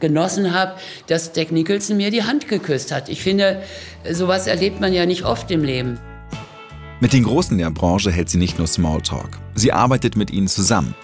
genossen 0.00 0.54
habe, 0.54 0.74
dass 1.08 1.32
Jack 1.34 1.52
Nicholson 1.52 1.96
mir 1.96 2.10
die 2.10 2.22
Hand 2.22 2.48
geküsst 2.48 2.92
hat. 2.92 3.08
Ich 3.08 3.22
finde, 3.22 3.62
sowas 4.10 4.46
erlebt 4.46 4.80
man 4.80 4.92
ja 4.92 5.06
nicht 5.06 5.24
oft 5.24 5.50
im 5.50 5.64
Leben. 5.64 5.98
Mit 7.00 7.12
den 7.12 7.24
Großen 7.24 7.58
der 7.58 7.70
Branche 7.70 8.12
hält 8.12 8.30
sie 8.30 8.38
nicht 8.38 8.58
nur 8.58 8.68
Smalltalk. 8.68 9.30
Sie 9.56 9.72
arbeitet 9.72 10.16
mit 10.16 10.30
ihnen 10.30 10.46
zusammen. 10.46 10.94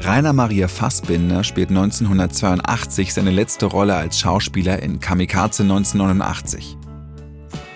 Rainer 0.00 0.32
Maria 0.32 0.68
Fassbinder 0.68 1.44
spielt 1.44 1.68
1982 1.68 3.14
seine 3.14 3.30
letzte 3.30 3.66
Rolle 3.66 3.94
als 3.94 4.18
Schauspieler 4.18 4.82
in 4.82 4.98
Kamikaze 4.98 5.62
1989. 5.62 6.76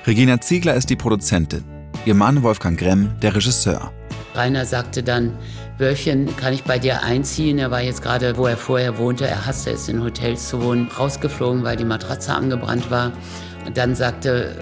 Regina 0.06 0.40
Ziegler 0.40 0.74
ist 0.74 0.90
die 0.90 0.96
Produzentin, 0.96 1.64
ihr 2.04 2.14
Mann 2.14 2.42
Wolfgang 2.42 2.78
Gremm 2.78 3.10
der 3.20 3.36
Regisseur. 3.36 3.92
Rainer 4.34 4.64
sagte 4.64 5.02
dann, 5.02 5.36
Wölfchen, 5.78 6.34
kann 6.36 6.52
ich 6.52 6.64
bei 6.64 6.78
dir 6.78 7.02
einziehen? 7.02 7.58
Er 7.58 7.70
war 7.70 7.82
jetzt 7.82 8.02
gerade, 8.02 8.36
wo 8.36 8.46
er 8.46 8.56
vorher 8.56 8.98
wohnte, 8.98 9.26
er 9.26 9.46
hasste 9.46 9.70
es, 9.70 9.88
in 9.88 10.02
Hotels 10.02 10.48
zu 10.48 10.62
wohnen, 10.62 10.88
rausgeflogen, 10.98 11.62
weil 11.64 11.76
die 11.76 11.84
Matratze 11.84 12.34
angebrannt 12.34 12.90
war. 12.90 13.12
Und 13.66 13.76
dann 13.76 13.94
sagte 13.94 14.56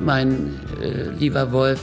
mein 0.00 0.58
äh, 0.80 1.10
lieber 1.18 1.52
Wolf, 1.52 1.80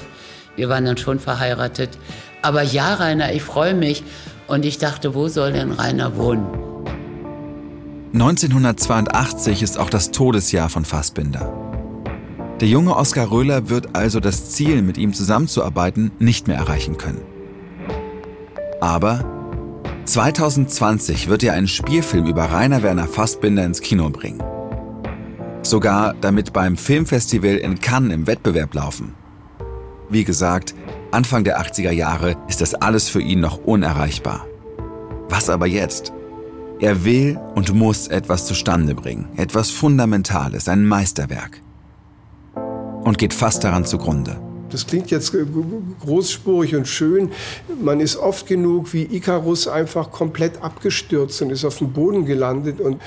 wir 0.55 0.69
waren 0.69 0.85
dann 0.85 0.97
schon 0.97 1.19
verheiratet, 1.19 1.97
aber 2.41 2.63
ja, 2.63 2.95
Rainer, 2.95 3.31
ich 3.33 3.43
freue 3.43 3.73
mich. 3.73 4.03
Und 4.47 4.65
ich 4.65 4.77
dachte, 4.77 5.13
wo 5.13 5.27
soll 5.27 5.51
denn 5.51 5.71
Rainer 5.71 6.15
wohnen? 6.15 6.45
1982 8.13 9.61
ist 9.61 9.77
auch 9.77 9.89
das 9.89 10.11
Todesjahr 10.11 10.69
von 10.69 10.85
Fassbinder. 10.85 11.53
Der 12.61 12.67
junge 12.67 12.95
Oskar 12.95 13.29
Röhler 13.29 13.69
wird 13.69 13.95
also 13.95 14.19
das 14.19 14.51
Ziel, 14.51 14.81
mit 14.81 14.97
ihm 14.97 15.13
zusammenzuarbeiten, 15.13 16.11
nicht 16.17 16.47
mehr 16.47 16.57
erreichen 16.57 16.97
können. 16.97 17.21
Aber 18.79 19.25
2020 20.05 21.27
wird 21.27 21.43
er 21.43 21.53
einen 21.53 21.67
Spielfilm 21.67 22.25
über 22.25 22.45
Rainer 22.45 22.81
Werner 22.81 23.07
Fassbinder 23.07 23.65
ins 23.65 23.81
Kino 23.81 24.09
bringen. 24.09 24.41
Sogar 25.61 26.15
damit 26.21 26.53
beim 26.53 26.77
Filmfestival 26.77 27.57
in 27.57 27.79
Cannes 27.79 28.13
im 28.13 28.25
Wettbewerb 28.25 28.73
laufen. 28.73 29.13
Wie 30.09 30.23
gesagt, 30.23 30.73
Anfang 31.11 31.45
der 31.45 31.61
80er 31.61 31.91
Jahre 31.91 32.35
ist 32.49 32.59
das 32.59 32.73
alles 32.73 33.07
für 33.07 33.21
ihn 33.21 33.39
noch 33.39 33.59
unerreichbar. 33.59 34.45
Was 35.29 35.49
aber 35.49 35.65
jetzt? 35.65 36.11
Er 36.79 37.05
will 37.05 37.39
und 37.55 37.73
muss 37.73 38.07
etwas 38.07 38.45
zustande 38.45 38.93
bringen, 38.93 39.29
etwas 39.37 39.71
Fundamentales, 39.71 40.67
ein 40.67 40.85
Meisterwerk. 40.85 41.61
Und 43.03 43.17
geht 43.17 43.33
fast 43.33 43.63
daran 43.63 43.85
zugrunde. 43.85 44.37
Das 44.69 44.85
klingt 44.85 45.09
jetzt 45.09 45.33
großspurig 46.01 46.75
und 46.75 46.89
schön. 46.89 47.31
Man 47.81 48.01
ist 48.01 48.17
oft 48.17 48.45
genug 48.45 48.93
wie 48.93 49.03
Icarus 49.03 49.69
einfach 49.69 50.11
komplett 50.11 50.61
abgestürzt 50.61 51.41
und 51.41 51.51
ist 51.51 51.63
auf 51.63 51.77
dem 51.77 51.93
Boden 51.93 52.25
gelandet. 52.25 52.81
Und 52.81 53.01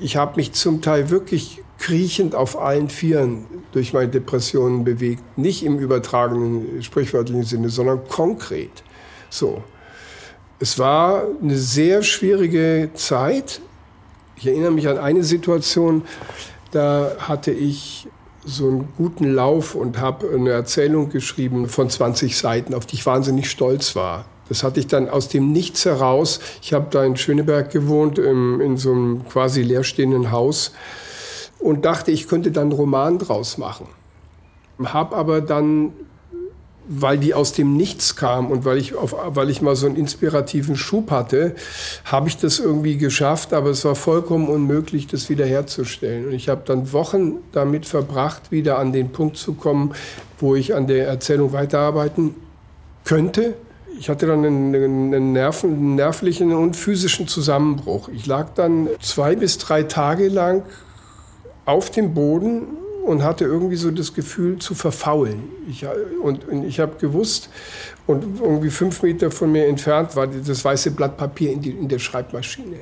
ich 0.00 0.16
habe 0.16 0.34
mich 0.36 0.52
zum 0.52 0.82
Teil 0.82 1.08
wirklich 1.08 1.63
kriechend 1.84 2.34
auf 2.34 2.58
allen 2.58 2.88
Vieren 2.88 3.44
durch 3.72 3.92
meine 3.92 4.08
Depressionen 4.08 4.84
bewegt. 4.84 5.22
Nicht 5.36 5.62
im 5.62 5.78
übertragenen, 5.78 6.82
sprichwörtlichen 6.82 7.44
Sinne, 7.44 7.68
sondern 7.68 8.08
konkret. 8.08 8.82
So. 9.28 9.62
Es 10.60 10.78
war 10.78 11.24
eine 11.42 11.58
sehr 11.58 12.02
schwierige 12.02 12.88
Zeit. 12.94 13.60
Ich 14.36 14.46
erinnere 14.46 14.70
mich 14.70 14.88
an 14.88 14.96
eine 14.96 15.24
Situation, 15.24 16.04
da 16.70 17.16
hatte 17.18 17.50
ich 17.50 18.08
so 18.46 18.68
einen 18.68 18.88
guten 18.96 19.34
Lauf 19.34 19.74
und 19.74 19.98
habe 19.98 20.30
eine 20.34 20.52
Erzählung 20.52 21.10
geschrieben 21.10 21.68
von 21.68 21.90
20 21.90 22.38
Seiten, 22.38 22.72
auf 22.72 22.86
die 22.86 22.94
ich 22.94 23.04
wahnsinnig 23.04 23.50
stolz 23.50 23.94
war. 23.94 24.24
Das 24.48 24.62
hatte 24.62 24.80
ich 24.80 24.86
dann 24.86 25.10
aus 25.10 25.28
dem 25.28 25.52
Nichts 25.52 25.84
heraus. 25.84 26.40
Ich 26.62 26.72
habe 26.72 26.86
da 26.90 27.04
in 27.04 27.16
Schöneberg 27.16 27.70
gewohnt, 27.70 28.18
in 28.18 28.78
so 28.78 28.92
einem 28.92 29.28
quasi 29.28 29.60
leerstehenden 29.60 30.30
Haus 30.30 30.72
und 31.64 31.86
dachte, 31.86 32.10
ich 32.10 32.28
könnte 32.28 32.50
dann 32.50 32.64
einen 32.64 32.72
Roman 32.72 33.18
draus 33.18 33.56
machen. 33.56 33.86
Hab 34.84 35.14
aber 35.14 35.40
dann, 35.40 35.94
weil 36.86 37.16
die 37.16 37.32
aus 37.32 37.54
dem 37.54 37.74
Nichts 37.74 38.16
kam 38.16 38.50
und 38.50 38.66
weil 38.66 38.76
ich, 38.76 38.94
auf, 38.94 39.16
weil 39.28 39.48
ich 39.48 39.62
mal 39.62 39.74
so 39.74 39.86
einen 39.86 39.96
inspirativen 39.96 40.76
Schub 40.76 41.10
hatte, 41.10 41.54
habe 42.04 42.28
ich 42.28 42.36
das 42.36 42.58
irgendwie 42.58 42.98
geschafft, 42.98 43.54
aber 43.54 43.70
es 43.70 43.82
war 43.86 43.94
vollkommen 43.94 44.48
unmöglich, 44.48 45.06
das 45.06 45.30
wiederherzustellen. 45.30 46.26
Und 46.26 46.32
ich 46.32 46.50
habe 46.50 46.60
dann 46.66 46.92
Wochen 46.92 47.36
damit 47.52 47.86
verbracht, 47.86 48.52
wieder 48.52 48.78
an 48.78 48.92
den 48.92 49.10
Punkt 49.10 49.38
zu 49.38 49.54
kommen, 49.54 49.94
wo 50.38 50.54
ich 50.54 50.74
an 50.74 50.86
der 50.86 51.06
Erzählung 51.08 51.54
weiterarbeiten 51.54 52.34
könnte. 53.04 53.54
Ich 53.98 54.10
hatte 54.10 54.26
dann 54.26 54.44
einen, 54.44 54.74
einen, 54.74 55.32
Nerven, 55.32 55.72
einen 55.72 55.94
nervlichen 55.94 56.52
und 56.52 56.76
physischen 56.76 57.26
Zusammenbruch. 57.26 58.10
Ich 58.10 58.26
lag 58.26 58.50
dann 58.54 58.88
zwei 59.00 59.34
bis 59.34 59.56
drei 59.56 59.84
Tage 59.84 60.28
lang 60.28 60.64
auf 61.64 61.90
dem 61.90 62.14
Boden 62.14 62.62
und 63.04 63.22
hatte 63.22 63.44
irgendwie 63.44 63.76
so 63.76 63.90
das 63.90 64.14
Gefühl 64.14 64.58
zu 64.58 64.74
verfaulen. 64.74 65.44
Ich, 65.68 65.84
und, 66.22 66.48
und 66.48 66.64
ich 66.64 66.80
habe 66.80 66.96
gewusst, 66.96 67.50
und 68.06 68.40
irgendwie 68.40 68.70
fünf 68.70 69.02
Meter 69.02 69.30
von 69.30 69.52
mir 69.52 69.66
entfernt 69.66 70.14
war 70.16 70.26
das 70.26 70.64
weiße 70.64 70.90
Blatt 70.90 71.16
Papier 71.16 71.52
in, 71.52 71.60
die, 71.60 71.70
in 71.70 71.88
der 71.88 71.98
Schreibmaschine. 71.98 72.76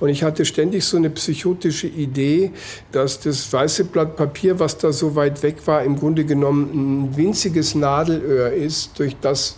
Und 0.00 0.08
ich 0.08 0.22
hatte 0.22 0.44
ständig 0.44 0.84
so 0.84 0.96
eine 0.96 1.10
psychotische 1.10 1.86
Idee, 1.86 2.52
dass 2.92 3.20
das 3.20 3.52
weiße 3.52 3.84
Blatt 3.84 4.16
Papier, 4.16 4.58
was 4.58 4.76
da 4.78 4.92
so 4.92 5.14
weit 5.14 5.42
weg 5.42 5.66
war, 5.66 5.82
im 5.82 5.98
Grunde 5.98 6.24
genommen 6.24 7.08
ein 7.08 7.16
winziges 7.16 7.74
Nadelöhr 7.74 8.52
ist, 8.52 8.98
durch 8.98 9.16
das 9.20 9.56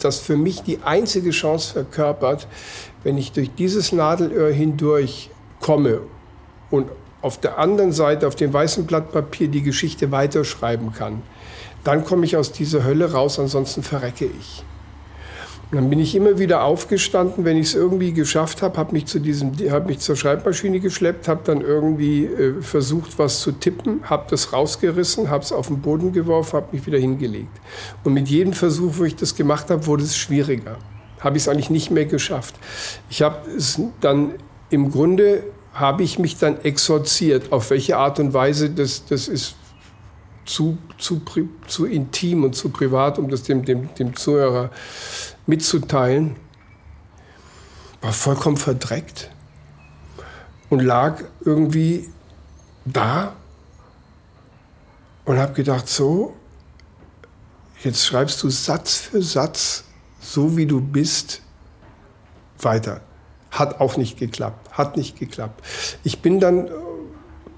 das 0.00 0.18
für 0.18 0.36
mich 0.36 0.62
die 0.62 0.80
einzige 0.82 1.30
Chance 1.30 1.72
verkörpert, 1.72 2.46
wenn 3.04 3.16
ich 3.16 3.32
durch 3.32 3.54
dieses 3.54 3.92
Nadelöhr 3.92 4.52
hindurch 4.52 5.30
komme 5.60 6.00
und 6.70 6.88
auf 7.24 7.40
der 7.40 7.58
anderen 7.58 7.92
Seite, 7.92 8.28
auf 8.28 8.36
dem 8.36 8.52
weißen 8.52 8.84
Blatt 8.84 9.10
Papier, 9.10 9.48
die 9.48 9.62
Geschichte 9.62 10.10
weiterschreiben 10.10 10.92
kann, 10.92 11.22
dann 11.82 12.04
komme 12.04 12.26
ich 12.26 12.36
aus 12.36 12.52
dieser 12.52 12.84
Hölle 12.84 13.12
raus, 13.12 13.38
ansonsten 13.38 13.82
verrecke 13.82 14.26
ich. 14.26 14.62
Und 15.70 15.78
dann 15.78 15.88
bin 15.88 15.98
ich 16.00 16.14
immer 16.14 16.38
wieder 16.38 16.64
aufgestanden, 16.64 17.46
wenn 17.46 17.56
ich 17.56 17.68
es 17.68 17.74
irgendwie 17.74 18.12
geschafft 18.12 18.60
habe, 18.60 18.76
habe 18.76 18.92
mich, 18.92 19.06
zu 19.06 19.18
hab 19.18 19.86
mich 19.86 20.00
zur 20.00 20.16
Schreibmaschine 20.16 20.80
geschleppt, 20.80 21.26
habe 21.26 21.40
dann 21.44 21.62
irgendwie 21.62 22.26
äh, 22.26 22.60
versucht, 22.60 23.18
was 23.18 23.40
zu 23.40 23.52
tippen, 23.52 24.00
habe 24.04 24.26
das 24.28 24.52
rausgerissen, 24.52 25.30
habe 25.30 25.44
es 25.44 25.50
auf 25.50 25.68
den 25.68 25.80
Boden 25.80 26.12
geworfen, 26.12 26.56
habe 26.58 26.68
mich 26.72 26.86
wieder 26.86 26.98
hingelegt. 26.98 27.58
Und 28.04 28.12
mit 28.12 28.28
jedem 28.28 28.52
Versuch, 28.52 28.98
wo 28.98 29.04
ich 29.04 29.16
das 29.16 29.34
gemacht 29.34 29.70
habe, 29.70 29.86
wurde 29.86 30.02
es 30.02 30.14
schwieriger. 30.14 30.76
Habe 31.20 31.38
ich 31.38 31.44
es 31.44 31.48
eigentlich 31.48 31.70
nicht 31.70 31.90
mehr 31.90 32.04
geschafft. 32.04 32.54
Ich 33.08 33.22
habe 33.22 33.50
es 33.56 33.80
dann 34.02 34.34
im 34.68 34.90
Grunde 34.90 35.44
habe 35.74 36.02
ich 36.02 36.18
mich 36.18 36.38
dann 36.38 36.60
exorziert. 36.60 37.52
Auf 37.52 37.70
welche 37.70 37.98
Art 37.98 38.20
und 38.20 38.32
Weise, 38.32 38.70
das, 38.70 39.04
das 39.04 39.28
ist 39.28 39.56
zu, 40.46 40.78
zu, 40.98 41.20
zu 41.66 41.86
intim 41.86 42.44
und 42.44 42.54
zu 42.54 42.68
privat, 42.68 43.18
um 43.18 43.28
das 43.28 43.42
dem, 43.42 43.64
dem, 43.64 43.92
dem 43.94 44.14
Zuhörer 44.14 44.70
mitzuteilen. 45.46 46.36
War 48.00 48.12
vollkommen 48.12 48.56
verdreckt 48.56 49.30
und 50.70 50.80
lag 50.80 51.22
irgendwie 51.44 52.08
da 52.84 53.34
und 55.24 55.38
habe 55.38 55.54
gedacht, 55.54 55.88
so, 55.88 56.34
jetzt 57.82 58.04
schreibst 58.04 58.42
du 58.42 58.50
Satz 58.50 58.96
für 58.96 59.22
Satz, 59.22 59.84
so 60.20 60.56
wie 60.56 60.66
du 60.66 60.80
bist, 60.80 61.40
weiter. 62.58 63.00
Hat 63.50 63.80
auch 63.80 63.96
nicht 63.96 64.18
geklappt, 64.18 64.63
hat 64.74 64.96
nicht 64.96 65.18
geklappt. 65.18 65.64
Ich 66.04 66.20
bin 66.20 66.40
dann 66.40 66.66
äh, 66.66 66.70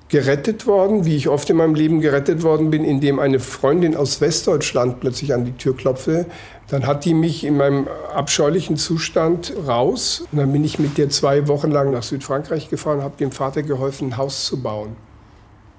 gerettet 0.09 0.67
worden, 0.67 1.05
wie 1.05 1.17
ich 1.17 1.29
oft 1.29 1.51
in 1.51 1.57
meinem 1.57 1.75
Leben 1.75 2.01
gerettet 2.01 2.43
worden 2.43 2.71
bin, 2.71 2.85
indem 2.85 3.19
eine 3.19 3.41
Freundin 3.41 3.97
aus 3.97 4.21
Westdeutschland 4.21 5.01
plötzlich 5.01 5.35
an 5.35 5.45
die 5.45 5.53
Tür 5.53 5.77
klopfte. 5.77 6.27
Dann 6.69 6.87
hat 6.87 7.05
die 7.05 7.15
mich 7.15 7.45
in 7.45 7.57
meinem 7.57 7.89
abscheulichen 8.15 8.77
Zustand 8.77 9.53
raus. 9.67 10.25
Und 10.31 10.39
dann 10.39 10.53
bin 10.53 10.65
ich 10.65 10.79
mit 10.79 10.99
der 10.99 11.11
zwei 11.11 11.49
Wochen 11.49 11.71
lang 11.71 11.91
nach 11.91 12.03
Südfrankreich 12.03 12.71
gefahren, 12.71 13.03
habe 13.03 13.17
dem 13.19 13.33
Vater 13.33 13.63
geholfen, 13.63 14.09
ein 14.09 14.17
Haus 14.17 14.47
zu 14.47 14.63
bauen. 14.63 14.97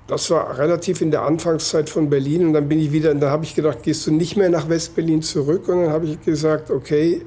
Das 0.08 0.30
war 0.32 0.58
relativ 0.58 1.02
in 1.02 1.12
der 1.12 1.24
Anfangszeit 1.24 1.90
von 1.90 2.10
Berlin 2.10 2.48
und 2.48 2.54
dann 2.54 2.70
bin 2.70 2.80
ich 2.80 2.94
wieder, 2.94 3.14
da 3.14 3.30
habe 3.30 3.44
ich 3.44 3.56
gedacht, 3.56 3.84
gehst 3.84 4.08
du 4.08 4.12
nicht 4.12 4.38
mehr 4.38 4.50
nach 4.50 4.70
Westberlin 4.70 5.22
zurück? 5.22 5.68
Und 5.68 5.84
dann 5.84 5.92
habe 5.92 6.06
ich 6.06 6.24
gesagt, 6.24 6.72
okay, 6.72 7.24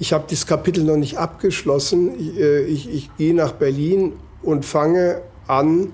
ich 0.00 0.12
habe 0.12 0.24
das 0.28 0.44
Kapitel 0.44 0.82
noch 0.82 0.96
nicht 0.96 1.18
abgeschlossen. 1.18 2.18
Ich, 2.18 2.40
äh, 2.40 2.62
ich, 2.62 2.92
ich 2.92 3.16
gehe 3.16 3.32
nach 3.32 3.52
Berlin 3.52 4.14
und 4.42 4.64
fange 4.64 5.20
an, 5.46 5.92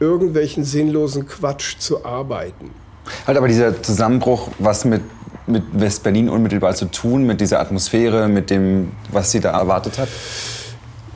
irgendwelchen 0.00 0.64
sinnlosen 0.64 1.28
Quatsch 1.28 1.78
zu 1.78 2.04
arbeiten. 2.04 2.70
Hat 3.24 3.36
aber 3.36 3.46
dieser 3.46 3.80
Zusammenbruch 3.82 4.48
was 4.58 4.84
mit, 4.84 5.02
mit 5.46 5.62
Westberlin 5.72 6.28
unmittelbar 6.28 6.74
zu 6.74 6.86
tun, 6.86 7.24
mit 7.24 7.40
dieser 7.40 7.60
Atmosphäre, 7.60 8.26
mit 8.26 8.50
dem, 8.50 8.90
was 9.12 9.30
sie 9.30 9.38
da 9.38 9.56
erwartet 9.56 9.98
hat? 9.98 10.08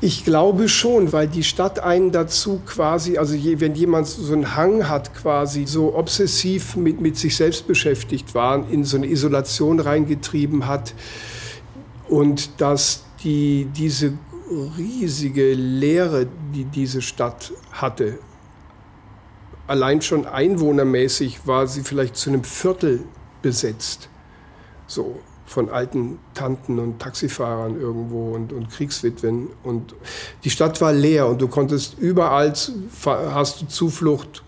Ich 0.03 0.25
glaube 0.27 0.69
schon, 0.69 1.13
weil 1.13 1.27
die 1.27 1.43
Stadt 1.43 1.79
einen 1.79 2.13
dazu 2.13 2.61
quasi, 2.67 3.17
also 3.17 3.35
je, 3.35 3.61
wenn 3.61 3.75
jemand 3.75 4.07
so 4.07 4.33
einen 4.35 4.55
Hang 4.55 4.89
hat, 4.89 5.15
quasi 5.15 5.65
so 5.67 5.97
obsessiv 5.97 6.77
mit, 6.77 7.01
mit 7.01 7.17
sich 7.17 7.35
selbst 7.35 7.67
beschäftigt 7.67 8.35
war, 8.35 8.69
in 8.71 8.85
so 8.85 8.99
eine 8.99 9.07
Isolation 9.07 9.81
reingetrieben 9.81 10.67
hat 10.67 10.93
und 12.09 12.61
dass 12.61 13.05
die, 13.25 13.69
diese 13.75 14.13
riesige 14.77 15.55
Leere, 15.55 16.27
die 16.55 16.65
diese 16.65 17.01
Stadt 17.01 17.53
hatte, 17.73 18.19
allein 19.67 20.03
schon 20.03 20.27
einwohnermäßig 20.27 21.47
war 21.47 21.67
sie 21.67 21.83
vielleicht 21.83 22.17
zu 22.17 22.31
einem 22.31 22.45
Viertel 22.45 23.05
besetzt. 23.41 24.11
So 24.87 25.21
von 25.47 25.71
alten 25.71 26.19
Tanten 26.35 26.79
und 26.79 26.99
Taxifahrern 26.99 27.81
irgendwo 27.81 28.35
und, 28.35 28.53
und 28.53 28.71
Kriegswitwen. 28.71 29.49
Und 29.63 29.95
die 30.45 30.51
Stadt 30.51 30.81
war 30.81 30.93
leer 30.93 31.29
und 31.29 31.41
du 31.41 31.49
konntest 31.49 31.99
überall, 31.99 32.53
hast 33.05 33.63
du 33.63 33.67
Zuflucht 33.67 34.43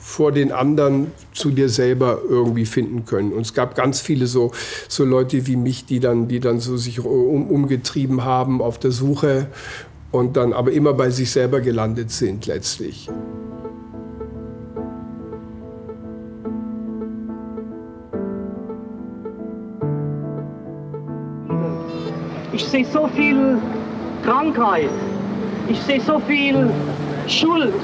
vor 0.00 0.32
den 0.32 0.50
anderen 0.50 1.12
zu 1.32 1.50
dir 1.50 1.68
selber 1.68 2.20
irgendwie 2.28 2.66
finden 2.66 3.04
können. 3.04 3.32
Und 3.32 3.42
es 3.42 3.54
gab 3.54 3.76
ganz 3.76 4.00
viele 4.00 4.26
so, 4.26 4.50
so 4.88 5.04
Leute 5.04 5.46
wie 5.46 5.56
mich, 5.56 5.84
die 5.84 6.00
dann, 6.00 6.26
die 6.26 6.40
dann 6.40 6.58
so 6.58 6.76
sich 6.76 7.00
um, 7.00 7.48
umgetrieben 7.48 8.24
haben 8.24 8.60
auf 8.60 8.78
der 8.78 8.90
Suche 8.90 9.48
und 10.10 10.36
dann 10.36 10.52
aber 10.52 10.72
immer 10.72 10.94
bei 10.94 11.10
sich 11.10 11.30
selber 11.30 11.60
gelandet 11.60 12.10
sind 12.10 12.46
letztlich. 12.46 13.08
Sehe 22.70 22.84
so 22.84 23.08
viel 23.08 23.58
Krankheit. 24.24 24.90
Ich 25.68 25.80
sehe 25.80 26.00
so 26.00 26.20
viel 26.20 26.70
Schuld. 27.26 27.74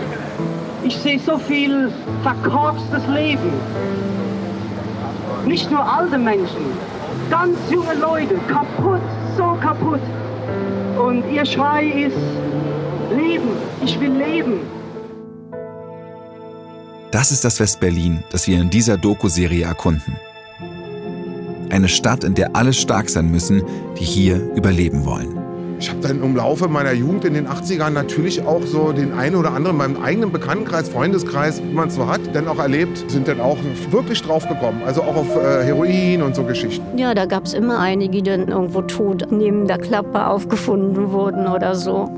Ich 0.85 0.97
sehe 0.97 1.19
so 1.19 1.39
viel 1.39 1.91
verkorkstes 2.23 3.07
Leben. 3.09 3.53
Nicht 5.45 5.71
nur 5.71 5.81
alte 5.81 6.19
Menschen, 6.19 6.67
ganz 7.31 7.57
junge 7.71 7.95
Leute, 7.95 8.37
kaputt, 8.49 9.01
so 9.37 9.57
kaputt. 9.61 10.01
Und 10.99 11.25
ihr 11.33 11.45
Schrei 11.45 11.87
ist 11.87 12.17
Leben, 13.11 13.51
ich 13.85 13.99
will 14.01 14.13
leben. 14.13 14.61
Das 17.11 17.31
ist 17.31 17.45
das 17.45 17.59
Westberlin, 17.61 18.23
das 18.31 18.47
wir 18.47 18.61
in 18.61 18.71
dieser 18.71 18.97
Doku-Serie 18.97 19.65
erkunden. 19.65 20.17
Eine 21.71 21.89
Stadt, 21.89 22.25
in 22.25 22.35
der 22.35 22.55
alle 22.55 22.73
stark 22.73 23.09
sein 23.09 23.31
müssen, 23.31 23.63
die 23.99 24.05
hier 24.05 24.37
überleben 24.55 25.05
wollen. 25.05 25.37
Ich 25.79 25.91
habe 25.91 26.01
dann 26.01 26.23
im 26.23 26.35
Laufe 26.35 26.69
meiner 26.69 26.93
Jugend 26.93 27.27
in 27.27 27.35
den 27.35 27.47
80ern 27.47 27.91
natürlich 27.91 28.43
auch 28.47 28.63
so 28.63 28.93
den 28.93 29.13
einen 29.13 29.37
oder 29.37 29.53
anderen 29.53 29.77
in 29.77 29.79
meinem 29.79 30.03
eigenen 30.03 30.33
Bekanntenkreis, 30.33 30.89
Freundeskreis, 30.89 31.63
wie 31.63 31.75
man 31.75 31.89
es 31.89 31.97
so 31.97 32.07
hat, 32.07 32.21
dann 32.33 32.49
auch 32.49 32.59
erlebt, 32.59 33.11
sind 33.11 33.29
dann 33.29 33.41
auch 33.41 33.59
wirklich 33.91 34.23
draufgekommen. 34.23 34.83
Also 34.85 35.03
auch 35.03 35.17
auf 35.17 35.37
äh, 35.37 35.65
Heroin 35.65 36.23
und 36.23 36.35
so 36.35 36.45
Geschichten. 36.45 36.97
Ja, 36.97 37.15
da 37.15 37.27
gab 37.27 37.45
es 37.45 37.53
immer 37.53 37.79
einige, 37.79 38.23
die 38.23 38.31
dann 38.31 38.49
irgendwo 38.49 38.81
tot 38.83 39.27
neben 39.31 39.67
der 39.67 39.79
Klappe 39.79 40.27
aufgefunden 40.27 41.13
wurden 41.13 41.47
oder 41.47 41.75
so. 41.75 42.09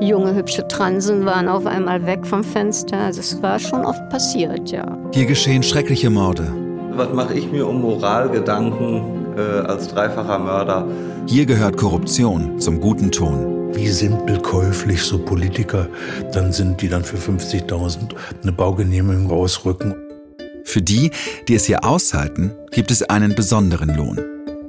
Junge, 0.00 0.34
hübsche 0.34 0.68
Transen 0.68 1.24
waren 1.24 1.48
auf 1.48 1.64
einmal 1.64 2.04
weg 2.04 2.26
vom 2.26 2.44
Fenster. 2.44 2.98
Also 2.98 3.20
es 3.20 3.42
war 3.42 3.58
schon 3.58 3.84
oft 3.84 4.08
passiert, 4.10 4.70
ja. 4.70 4.98
Hier 5.12 5.26
geschehen 5.26 5.62
schreckliche 5.62 6.10
Morde. 6.10 6.52
Was 6.92 7.12
mache 7.12 7.34
ich 7.34 7.50
mir 7.50 7.66
um 7.66 7.80
Moralgedanken 7.80 9.36
äh, 9.36 9.40
als 9.66 9.88
dreifacher 9.88 10.38
Mörder? 10.38 10.86
Hier 11.26 11.46
gehört 11.46 11.76
Korruption 11.76 12.58
zum 12.60 12.80
guten 12.80 13.10
Ton. 13.10 13.74
Wie 13.74 13.88
simpel 13.88 14.40
käuflich 14.40 15.02
so 15.02 15.18
Politiker 15.18 15.86
dann 16.32 16.52
sind, 16.52 16.82
die 16.82 16.88
dann 16.88 17.04
für 17.04 17.16
50.000 17.16 18.14
eine 18.42 18.52
Baugenehmigung 18.52 19.28
rausrücken. 19.28 19.94
Für 20.64 20.82
die, 20.82 21.10
die 21.48 21.54
es 21.54 21.64
hier 21.64 21.84
aushalten, 21.84 22.52
gibt 22.72 22.90
es 22.90 23.02
einen 23.02 23.34
besonderen 23.34 23.94
Lohn. 23.96 24.20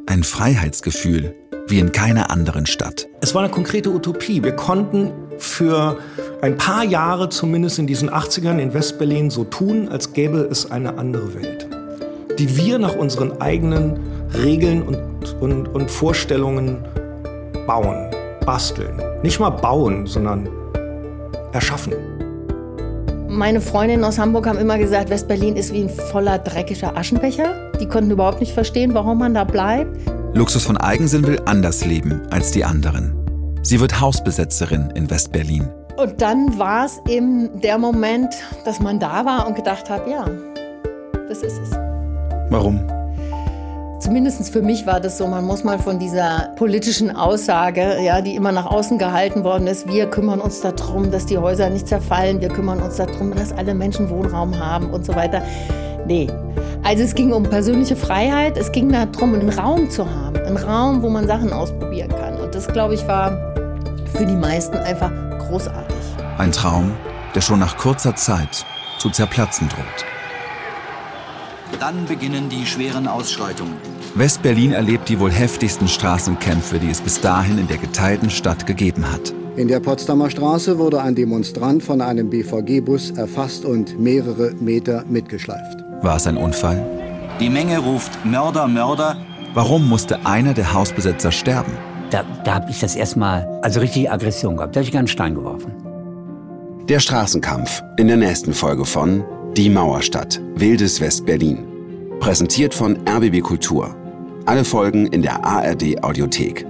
Ein 0.05 0.23
Freiheitsgefühl, 0.23 1.34
wie 1.67 1.79
in 1.79 1.91
keiner 1.91 2.31
anderen 2.31 2.65
Stadt. 2.65 3.07
Es 3.21 3.34
war 3.34 3.43
eine 3.43 3.51
konkrete 3.51 3.89
Utopie. 3.89 4.43
Wir 4.43 4.55
konnten 4.55 5.12
für 5.38 5.97
ein 6.41 6.57
paar 6.57 6.84
Jahre 6.84 7.29
zumindest 7.29 7.79
in 7.79 7.88
diesen 7.88 8.10
80ern 8.10 8.60
in 8.60 8.73
Westberlin 8.73 9.29
so 9.29 9.43
tun, 9.43 9.89
als 9.89 10.13
gäbe 10.13 10.47
es 10.49 10.71
eine 10.71 10.97
andere 10.97 11.34
Welt, 11.34 11.67
die 12.41 12.58
wir 12.58 12.80
nach 12.80 12.95
unseren 12.95 13.39
eigenen 13.39 13.99
Regeln 14.34 14.82
und, 14.82 14.97
und, 15.39 15.67
und 15.67 15.91
Vorstellungen 15.91 16.84
bauen, 17.67 18.10
basteln. 18.47 18.99
Nicht 19.21 19.39
mal 19.39 19.51
bauen, 19.51 20.08
sondern 20.08 20.49
erschaffen. 21.54 21.93
Meine 23.30 23.62
Freundinnen 23.62 24.04
aus 24.04 24.17
Hamburg 24.17 24.47
haben 24.47 24.58
immer 24.58 24.80
gesagt, 24.80 25.12
Westberlin 25.12 25.56
ist 25.56 25.71
wie 25.71 25.84
ein 25.84 25.89
voller 25.89 26.39
dreckiger 26.39 26.97
Aschenbecher. 26.97 27.71
Die 27.80 27.86
konnten 27.86 28.10
überhaupt 28.10 28.39
nicht 28.39 28.54
verstehen, 28.54 28.95
warum 28.95 29.19
man 29.19 29.36
da 29.36 29.43
bleibt. 29.43 29.95
Luxus 30.34 30.65
von 30.65 30.77
Eigensinn 30.77 31.27
will 31.27 31.39
anders 31.45 31.86
leben 31.86 32.23
als 32.32 32.49
die 32.49 32.65
anderen. 32.65 33.13
Sie 33.62 33.80
wird 33.80 34.01
Hausbesetzerin 34.01 34.91
in 34.95 35.08
Westberlin. 35.12 35.69
Und 35.97 36.19
dann 36.19 36.58
war 36.58 36.86
es 36.86 36.99
eben 37.08 37.62
der 37.62 37.77
Moment, 37.77 38.34
dass 38.65 38.80
man 38.80 38.99
da 38.99 39.25
war 39.25 39.45
und 39.45 39.56
gedacht 39.56 39.91
hat, 39.91 40.08
ja, 40.08 40.25
das 41.30 41.43
ist 41.43 41.60
es. 41.62 41.90
Warum? 42.51 42.85
Zumindest 44.01 44.51
für 44.51 44.61
mich 44.61 44.85
war 44.85 44.99
das 44.99 45.17
so, 45.17 45.25
man 45.25 45.45
muss 45.45 45.63
mal 45.63 45.79
von 45.79 45.99
dieser 45.99 46.49
politischen 46.57 47.15
Aussage, 47.15 48.03
ja, 48.03 48.19
die 48.19 48.35
immer 48.35 48.51
nach 48.51 48.65
außen 48.65 48.97
gehalten 48.97 49.45
worden 49.45 49.67
ist, 49.67 49.87
wir 49.87 50.09
kümmern 50.09 50.41
uns 50.41 50.59
darum, 50.59 51.11
dass 51.11 51.25
die 51.25 51.37
Häuser 51.37 51.69
nicht 51.69 51.87
zerfallen, 51.87 52.41
wir 52.41 52.49
kümmern 52.49 52.81
uns 52.81 52.97
darum, 52.97 53.33
dass 53.33 53.53
alle 53.53 53.73
Menschen 53.73 54.09
Wohnraum 54.09 54.59
haben 54.59 54.89
und 54.89 55.05
so 55.05 55.15
weiter. 55.15 55.41
Nee. 56.07 56.27
Also 56.83 57.03
es 57.03 57.15
ging 57.15 57.31
um 57.31 57.43
persönliche 57.43 57.95
Freiheit, 57.95 58.57
es 58.57 58.69
ging 58.73 58.91
darum, 58.91 59.33
einen 59.33 59.49
Raum 59.49 59.89
zu 59.89 60.05
haben, 60.09 60.35
einen 60.35 60.57
Raum, 60.57 61.01
wo 61.03 61.09
man 61.09 61.27
Sachen 61.27 61.53
ausprobieren 61.53 62.09
kann. 62.09 62.37
Und 62.37 62.53
das, 62.53 62.67
glaube 62.67 62.95
ich, 62.95 63.07
war 63.07 63.31
für 64.13 64.25
die 64.25 64.35
meisten 64.35 64.75
einfach 64.75 65.11
großartig. 65.47 65.95
Ein 66.37 66.51
Traum, 66.51 66.91
der 67.33 67.39
schon 67.39 67.59
nach 67.59 67.77
kurzer 67.77 68.13
Zeit 68.15 68.65
zu 68.97 69.09
zerplatzen 69.09 69.69
droht. 69.69 70.11
Dann 71.79 72.05
beginnen 72.05 72.49
die 72.49 72.65
schweren 72.65 73.07
Ausschreitungen. 73.07 73.75
West-Berlin 74.15 74.73
erlebt 74.73 75.10
die 75.10 75.19
wohl 75.19 75.31
heftigsten 75.31 75.88
Straßenkämpfe, 75.88 76.79
die 76.79 76.89
es 76.89 77.01
bis 77.01 77.21
dahin 77.21 77.57
in 77.57 77.67
der 77.67 77.77
geteilten 77.77 78.29
Stadt 78.29 78.65
gegeben 78.65 79.10
hat. 79.10 79.34
In 79.55 79.67
der 79.67 79.79
Potsdamer 79.79 80.29
Straße 80.29 80.77
wurde 80.77 81.01
ein 81.01 81.15
Demonstrant 81.15 81.84
von 81.84 82.01
einem 82.01 82.29
BVG-Bus 82.29 83.12
erfasst 83.12 83.65
und 83.65 83.99
mehrere 83.99 84.53
Meter 84.60 85.03
mitgeschleift. 85.10 85.84
War 86.01 86.15
es 86.15 86.27
ein 86.27 86.38
Unfall? 86.38 86.81
Die 87.39 87.49
Menge 87.49 87.79
ruft 87.79 88.25
Mörder, 88.25 88.67
Mörder. 88.67 89.17
Warum 89.53 89.89
musste 89.89 90.25
einer 90.25 90.53
der 90.53 90.73
Hausbesetzer 90.73 91.31
sterben? 91.31 91.73
Da, 92.12 92.23
da 92.43 92.55
habe 92.55 92.69
ich 92.69 92.79
das 92.79 92.95
erstmal, 92.95 93.47
also 93.62 93.79
richtig 93.79 94.12
Aggression 94.12 94.57
gehabt. 94.57 94.75
Da 94.75 94.79
habe 94.79 94.89
ich 94.89 94.97
einen 94.97 95.07
Stein 95.07 95.36
geworfen. 95.36 95.73
Der 96.88 96.99
Straßenkampf 96.99 97.84
in 97.97 98.07
der 98.07 98.17
nächsten 98.17 98.53
Folge 98.53 98.86
von 98.86 99.23
Die 99.57 99.69
Mauerstadt, 99.69 100.41
Wildes 100.55 101.01
West-Berlin. 101.01 101.67
Präsentiert 102.21 102.73
von 102.73 102.97
RBB 103.05 103.41
Kultur. 103.41 103.93
Alle 104.45 104.63
Folgen 104.63 105.07
in 105.07 105.21
der 105.21 105.43
ARD 105.43 106.01
Audiothek. 106.01 106.65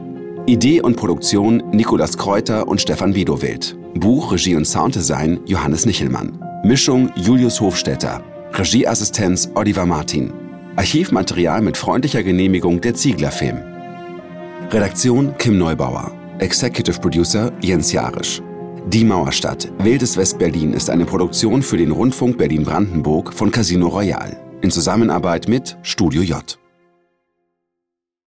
Idee 0.47 0.81
und 0.81 0.97
Produktion 0.97 1.61
Nikolas 1.71 2.17
Kräuter 2.17 2.67
und 2.67 2.81
Stefan 2.81 3.13
Widowild. 3.13 3.77
Buch, 3.93 4.31
Regie 4.31 4.55
und 4.55 4.65
Sounddesign 4.65 5.41
Johannes 5.45 5.85
Nichelmann. 5.85 6.43
Mischung 6.63 7.11
Julius 7.15 7.61
Hofstetter. 7.61 8.23
Regieassistenz 8.53 9.51
Oliver 9.53 9.85
Martin. 9.85 10.33
Archivmaterial 10.75 11.61
mit 11.61 11.77
freundlicher 11.77 12.23
Genehmigung 12.23 12.81
der 12.81 12.95
Ziegler 12.95 13.29
Film. 13.29 13.59
Redaktion 14.71 15.35
Kim 15.37 15.59
Neubauer. 15.59 16.11
Executive 16.39 16.99
Producer 16.99 17.51
Jens 17.61 17.91
Jarisch. 17.91 18.41
Die 18.87 19.03
Mauerstadt, 19.03 19.71
Wildes 19.77 20.17
West-Berlin 20.17 20.73
ist 20.73 20.89
eine 20.89 21.05
Produktion 21.05 21.61
für 21.61 21.77
den 21.77 21.91
Rundfunk 21.91 22.37
Berlin-Brandenburg 22.37 23.31
von 23.33 23.51
Casino 23.51 23.87
Royal 23.87 24.35
in 24.61 24.71
Zusammenarbeit 24.71 25.47
mit 25.47 25.77
Studio 25.83 26.21
J. 26.23 26.60